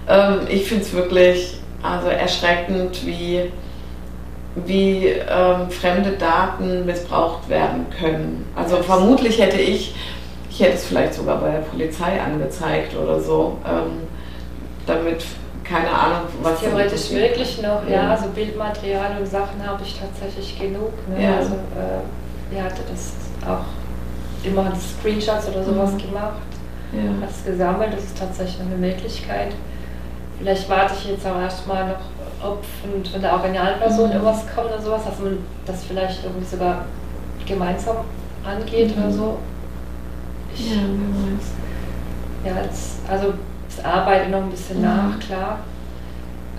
[0.09, 3.51] ähm, ich finde es wirklich also erschreckend, wie,
[4.55, 8.47] wie ähm, fremde Daten missbraucht werden können.
[8.57, 9.95] Also vermutlich hätte ich,
[10.51, 14.09] ich hätte es vielleicht sogar bei der Polizei angezeigt oder so, ähm,
[14.87, 15.25] damit
[15.71, 16.61] keine Ahnung, was.
[16.61, 18.03] Theoretisch möglich noch, ja.
[18.03, 18.11] ja.
[18.11, 20.93] Also Bildmaterial und Sachen habe ich tatsächlich genug.
[21.09, 21.23] Ne?
[21.23, 21.37] Ja.
[21.37, 23.13] Also äh, ihr das
[23.47, 23.65] auch
[24.45, 25.99] immer Screenshots oder sowas mhm.
[25.99, 26.41] gemacht,
[26.93, 27.23] ja.
[27.23, 29.55] hat es gesammelt, das ist tatsächlich eine Möglichkeit.
[30.39, 32.01] Vielleicht warte ich jetzt auch erstmal noch,
[32.43, 34.13] ob von, von der Originalperson mhm.
[34.13, 36.87] irgendwas kommt oder sowas, dass man das vielleicht irgendwie sogar
[37.47, 37.99] gemeinsam
[38.45, 39.03] angeht mhm.
[39.03, 39.39] oder so.
[40.55, 40.81] Ich, ja.
[42.43, 43.35] Ja, jetzt, also
[43.71, 44.85] ich arbeite noch ein bisschen mhm.
[44.85, 45.59] nach, klar.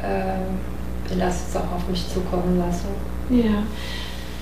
[0.01, 0.59] Ähm,
[1.09, 2.87] ich lasse es auch auf mich zukommen lassen.
[3.29, 3.63] Ja.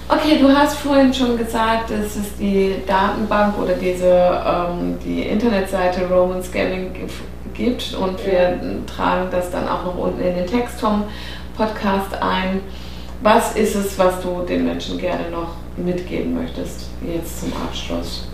[0.07, 6.07] Okay, du hast vorhin schon gesagt, dass es die Datenbank oder diese ähm, die Internetseite
[6.07, 6.93] Roman Scamming
[7.53, 8.57] gibt und wir ja.
[8.87, 11.03] tragen das dann auch noch unten in den Text vom
[11.55, 12.61] Podcast ein.
[13.21, 18.28] Was ist es, was du den Menschen gerne noch mitgeben möchtest, jetzt zum Abschluss?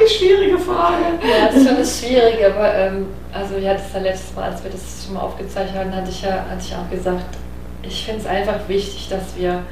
[0.00, 1.04] Die schwierige Frage.
[1.22, 4.70] Ja, das ist schon schwierig, aber ähm, also ja, das ja letztes Mal, als wir
[4.70, 7.36] das schon mal aufgezeichnet haben, hatte ich ja hatte ich auch gesagt,
[7.82, 9.62] ich finde es einfach wichtig, dass wir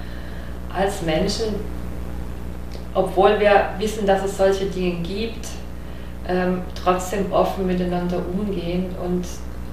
[0.74, 1.54] als Menschen,
[2.94, 5.46] obwohl wir wissen, dass es solche Dinge gibt,
[6.28, 9.26] ähm, trotzdem offen miteinander umgehen und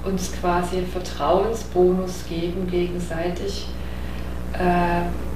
[0.04, 3.66] uns quasi einen Vertrauensbonus geben gegenseitig.
[4.54, 5.27] Äh,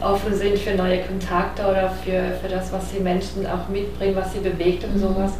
[0.00, 4.32] offen sind für neue Kontakte oder für, für das, was die Menschen auch mitbringen, was
[4.32, 5.00] sie bewegt und mhm.
[5.00, 5.32] sowas.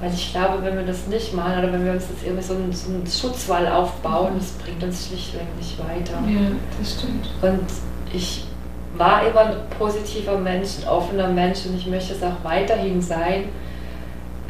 [0.00, 2.54] Weil ich glaube, wenn wir das nicht machen oder wenn wir uns jetzt irgendwie so
[2.54, 6.18] einen, so einen Schutzwall aufbauen, das bringt uns schlichtweg nicht weiter.
[6.26, 7.28] Ja, das stimmt.
[7.42, 7.66] Und
[8.12, 8.44] ich
[8.96, 13.50] war immer ein positiver Mensch, ein offener Mensch und ich möchte es auch weiterhin sein.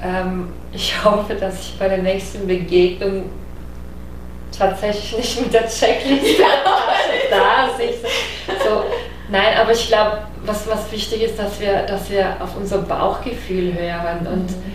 [0.01, 3.25] Ähm, ich hoffe, dass ich bei der nächsten Begegnung
[4.57, 6.43] tatsächlich nicht mit der Checkliste
[7.31, 8.07] da sitze.
[8.65, 8.85] So,
[9.31, 13.75] Nein, aber ich glaube, was, was wichtig ist, dass wir, dass wir auf unser Bauchgefühl
[13.75, 14.75] hören und mhm.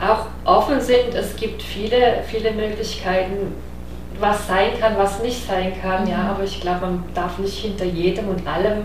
[0.00, 1.14] auch offen sind.
[1.14, 3.54] Es gibt viele, viele Möglichkeiten,
[4.18, 6.04] was sein kann, was nicht sein kann.
[6.04, 6.10] Mhm.
[6.10, 8.84] Ja, aber ich glaube, man darf nicht hinter jedem und allem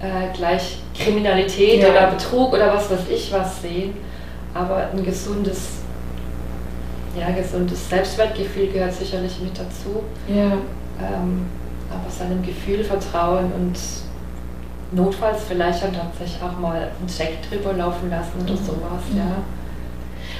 [0.00, 1.90] äh, gleich Kriminalität ja.
[1.90, 3.94] oder Betrug oder was weiß ich was sehen.
[4.54, 5.80] Aber ein gesundes,
[7.18, 10.02] ja, gesundes Selbstwertgefühl gehört sicherlich mit dazu.
[10.28, 10.52] Ja.
[11.00, 11.46] Ähm,
[11.90, 13.76] aber seinem Gefühl vertrauen und
[14.92, 18.64] notfalls vielleicht dann tatsächlich auch mal einen Check drüber laufen lassen oder mhm.
[18.64, 19.18] sowas, mhm.
[19.18, 19.36] ja.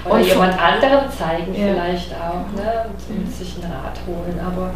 [0.04, 1.72] Oder und jemand anderem zeigen ja.
[1.72, 2.86] vielleicht auch, ne?
[3.08, 3.30] Und ja.
[3.30, 4.40] sich einen Rat holen.
[4.44, 4.72] Aber ja.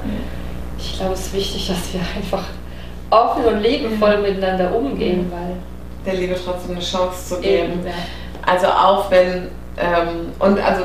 [0.79, 2.45] ich glaube, es ist wichtig, dass wir einfach
[3.11, 5.57] offen und liebevoll miteinander umgehen, weil
[6.05, 7.73] der Liebe trotzdem eine Chance zu geben.
[7.73, 7.95] Eben,
[8.45, 9.49] also auch wenn
[9.79, 10.85] ähm, und also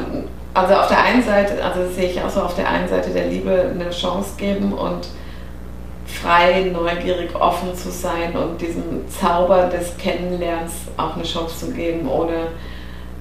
[0.53, 3.11] also auf der einen Seite, also das sehe ich auch so auf der einen Seite
[3.11, 5.07] der Liebe eine Chance geben und
[6.05, 12.07] frei, neugierig, offen zu sein und diesem Zauber des Kennenlernens auch eine Chance zu geben,
[12.07, 12.47] ohne,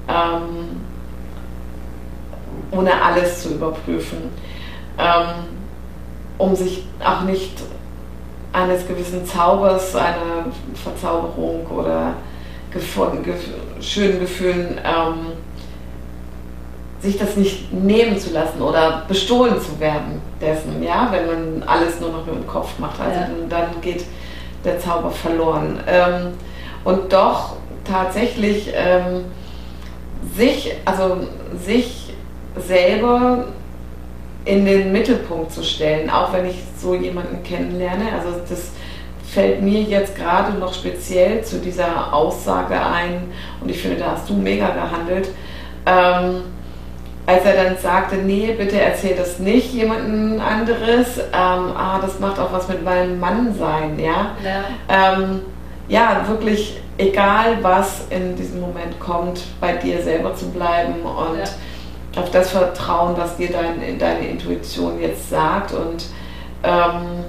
[0.08, 0.80] ähm,
[2.70, 4.30] ohne alles zu überprüfen,
[4.98, 5.46] ähm,
[6.38, 7.60] um sich auch nicht
[8.52, 12.14] eines gewissen Zaubers, einer Verzauberung oder
[13.80, 15.32] schönen Gefühlen ähm,
[17.00, 21.98] sich das nicht nehmen zu lassen oder bestohlen zu werden dessen, ja, wenn man alles
[22.00, 23.00] nur noch mit dem Kopf macht.
[23.00, 23.28] Also ja.
[23.48, 24.04] dann geht
[24.64, 25.80] der Zauber verloren.
[25.86, 26.32] Ähm,
[26.84, 29.24] und doch tatsächlich ähm,
[30.36, 31.18] sich, also
[31.64, 32.12] sich
[32.56, 33.46] selber
[34.44, 38.12] in den Mittelpunkt zu stellen, auch wenn ich so jemanden kennenlerne.
[38.12, 38.72] Also das
[39.32, 43.30] fällt mir jetzt gerade noch speziell zu dieser Aussage ein
[43.60, 45.30] und ich finde, da hast du mega gehandelt.
[45.86, 46.42] Ähm,
[47.26, 52.38] als er dann sagte, nee, bitte erzähl das nicht jemandem anderes, ähm, ah, das macht
[52.38, 54.32] auch was mit meinem Mann sein, ja.
[54.44, 54.64] Ja.
[54.88, 55.42] Ähm,
[55.88, 62.20] ja, wirklich, egal was in diesem Moment kommt, bei dir selber zu bleiben und ja.
[62.22, 66.06] auf das Vertrauen, was dir dein, deine Intuition jetzt sagt und,
[66.62, 67.24] ähm,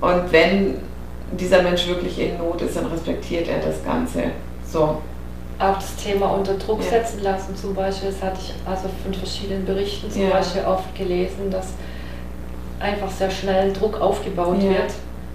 [0.00, 0.78] und wenn
[1.32, 4.24] dieser Mensch wirklich in Not ist, dann respektiert er das Ganze.
[4.66, 5.00] So
[5.60, 6.90] auch das Thema unter Druck ja.
[6.90, 8.10] setzen lassen zum Beispiel.
[8.10, 10.30] Das hatte ich also von verschiedenen Berichten zum ja.
[10.30, 11.68] Beispiel oft gelesen, dass
[12.80, 14.70] einfach sehr schnell Druck aufgebaut ja.
[14.70, 14.92] wird,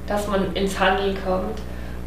[0.07, 1.59] dass man ins Handeln kommt.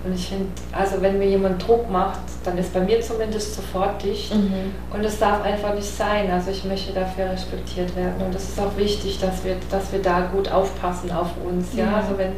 [0.04, 4.02] Und ich finde, also wenn mir jemand Druck macht, dann ist bei mir zumindest sofort
[4.02, 4.34] dicht.
[4.34, 4.72] Mhm.
[4.92, 6.30] Und es darf einfach nicht sein.
[6.30, 8.14] Also ich möchte dafür respektiert werden.
[8.24, 11.74] Und das ist auch wichtig, dass wir, dass wir da gut aufpassen auf uns.
[11.74, 11.96] Ja?
[11.96, 12.32] Also wenn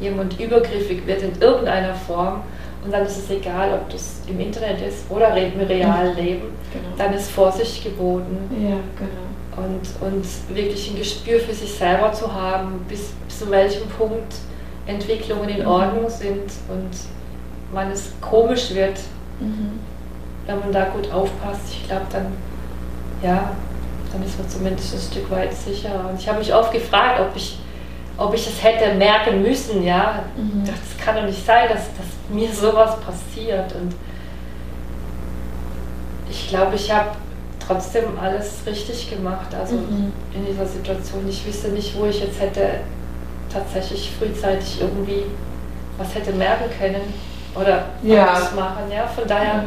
[0.00, 2.42] jemand übergriffig wird in irgendeiner Form,
[2.84, 6.52] und dann ist es egal, ob das im Internet ist oder im realen Leben.
[6.72, 6.88] Genau.
[6.96, 8.36] Dann ist Vorsicht geboten.
[8.52, 9.66] Ja, genau.
[9.66, 14.34] Und, und wirklich ein Gespür für sich selber zu haben, bis, bis zu welchem Punkt
[14.86, 15.68] Entwicklungen in mhm.
[15.68, 16.90] Ordnung sind und
[17.72, 18.98] wann es komisch wird,
[19.40, 19.80] mhm.
[20.46, 21.62] wenn man da gut aufpasst.
[21.72, 22.26] Ich glaube, dann,
[23.22, 23.50] ja,
[24.12, 26.08] dann ist man zumindest ein Stück weit sicherer.
[26.08, 27.58] Und ich habe mich oft gefragt, ob ich,
[28.16, 30.22] ob ich es hätte merken müssen, ja.
[30.36, 30.64] Mhm.
[30.64, 33.74] Das kann doch nicht sein, dass, dass mir sowas passiert.
[33.74, 33.94] Und
[36.30, 37.10] ich glaube, ich habe
[37.66, 39.54] trotzdem alles richtig gemacht.
[39.58, 40.12] Also mhm.
[40.34, 41.28] in dieser Situation.
[41.28, 42.80] Ich wüsste nicht, wo ich jetzt hätte
[43.52, 45.24] tatsächlich frühzeitig irgendwie
[45.96, 47.12] was hätte merken können
[47.54, 48.28] oder ja.
[48.32, 48.90] was machen.
[48.92, 49.64] Ja, von daher,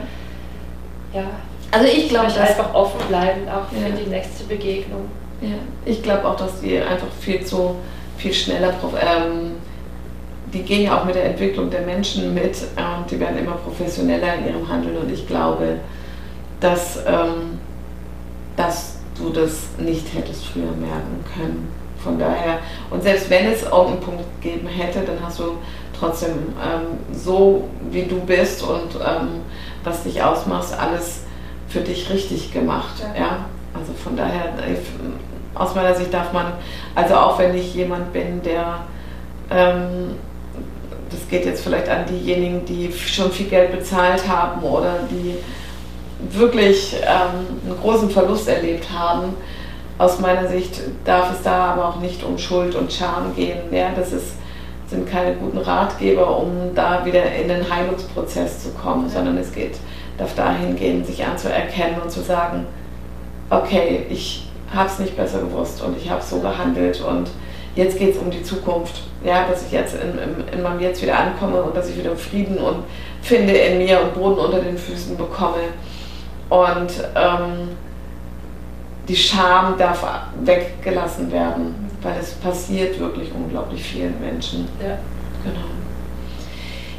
[1.14, 1.24] ja.
[1.72, 3.88] Also ich glaube, ich einfach offen bleiben, auch ja.
[3.88, 5.10] für die nächste Begegnung.
[5.42, 5.56] Ja,
[5.86, 7.76] ich glaube auch, dass die einfach viel zu
[8.18, 9.51] viel schneller ähm,
[10.54, 14.36] die gehen ja auch mit der Entwicklung der Menschen mit und die werden immer professioneller
[14.36, 15.78] in ihrem Handeln und ich glaube,
[16.60, 17.60] dass, ähm,
[18.56, 21.70] dass du das nicht hättest früher merken können.
[22.04, 25.58] Von daher, und selbst wenn es irgendeinen Punkt gegeben hätte, dann hast du
[25.98, 29.42] trotzdem ähm, so, wie du bist und ähm,
[29.84, 31.22] was dich ausmacht, alles
[31.68, 32.96] für dich richtig gemacht.
[33.00, 33.22] Ja.
[33.22, 33.46] ja?
[33.74, 34.54] Also von daher,
[35.54, 36.54] aus meiner Sicht darf man,
[36.96, 38.80] also auch wenn ich jemand bin, der
[39.50, 40.16] ähm,
[41.12, 45.36] das geht jetzt vielleicht an diejenigen, die schon viel Geld bezahlt haben oder die
[46.38, 49.34] wirklich ähm, einen großen Verlust erlebt haben.
[49.98, 53.60] Aus meiner Sicht darf es da aber auch nicht um Schuld und Scham gehen.
[53.72, 54.34] Ja, das ist,
[54.88, 59.78] sind keine guten Ratgeber, um da wieder in den Heilungsprozess zu kommen, sondern es geht,
[60.18, 62.66] darf dahin gehen, sich anzuerkennen und zu sagen,
[63.50, 67.30] okay, ich habe es nicht besser gewusst und ich habe so gehandelt und
[67.76, 69.04] jetzt geht es um die Zukunft.
[69.24, 72.16] Ja, dass ich jetzt in, in, in, meinem Jetzt wieder ankomme und dass ich wieder
[72.16, 72.84] Frieden und
[73.22, 75.58] finde in mir und Boden unter den Füßen bekomme.
[76.50, 77.70] Und ähm,
[79.08, 80.04] die Scham darf
[80.44, 84.68] weggelassen werden, weil es passiert wirklich unglaublich vielen Menschen.
[84.82, 84.98] Ja.
[85.44, 85.66] Genau.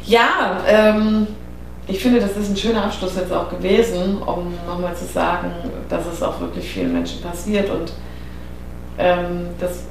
[0.05, 1.27] Ja, ähm,
[1.87, 5.51] ich finde, das ist ein schöner Abschluss jetzt auch gewesen, um nochmal zu sagen,
[5.89, 7.91] dass es auch wirklich vielen Menschen passiert und
[8.97, 9.83] ähm, das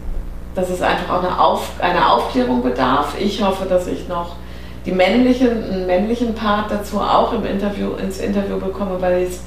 [0.55, 3.15] dass es einfach auch eine, Auf, eine Aufklärung bedarf.
[3.19, 4.37] Ich hoffe, dass ich noch
[4.85, 9.39] die männlichen, einen männlichen Part dazu auch im Interview, ins Interview bekomme, weil ich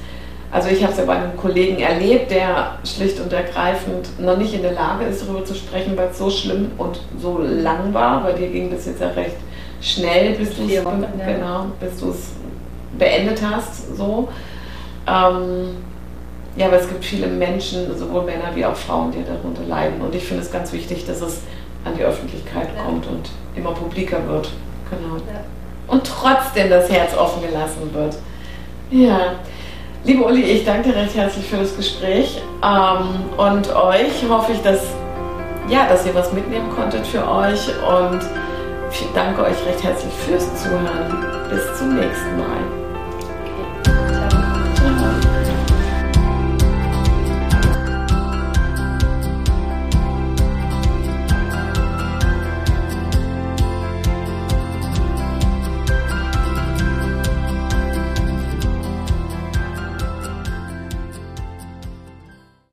[0.52, 4.54] also ich habe es ja bei einem Kollegen erlebt, der schlicht und ergreifend noch nicht
[4.54, 8.24] in der Lage ist, darüber zu sprechen, weil es so schlimm und so lang war.
[8.24, 9.36] Bei dir ging das jetzt ja recht
[9.82, 11.66] schnell, bis du es genau,
[12.98, 13.98] beendet hast.
[13.98, 14.30] So.
[15.08, 15.76] Ähm,
[16.56, 20.02] ja, aber es gibt viele Menschen, sowohl Männer wie auch Frauen, die darunter leiden.
[20.02, 21.42] Und ich finde es ganz wichtig, dass es
[21.84, 22.84] an die Öffentlichkeit ja.
[22.84, 24.50] kommt und immer publiker wird.
[24.90, 25.16] Genau.
[25.16, 25.42] Ja.
[25.88, 28.16] Und trotzdem das Herz offen gelassen wird.
[28.90, 29.36] Ja.
[30.06, 32.42] Liebe Uli, ich danke dir recht herzlich für das Gespräch.
[32.64, 34.82] Ähm, und euch hoffe ich, dass,
[35.68, 37.68] ja, dass ihr was mitnehmen konntet für euch.
[37.68, 38.22] Und
[38.92, 41.26] ich danke euch recht herzlich fürs Zuhören.
[41.50, 42.75] Bis zum nächsten Mal.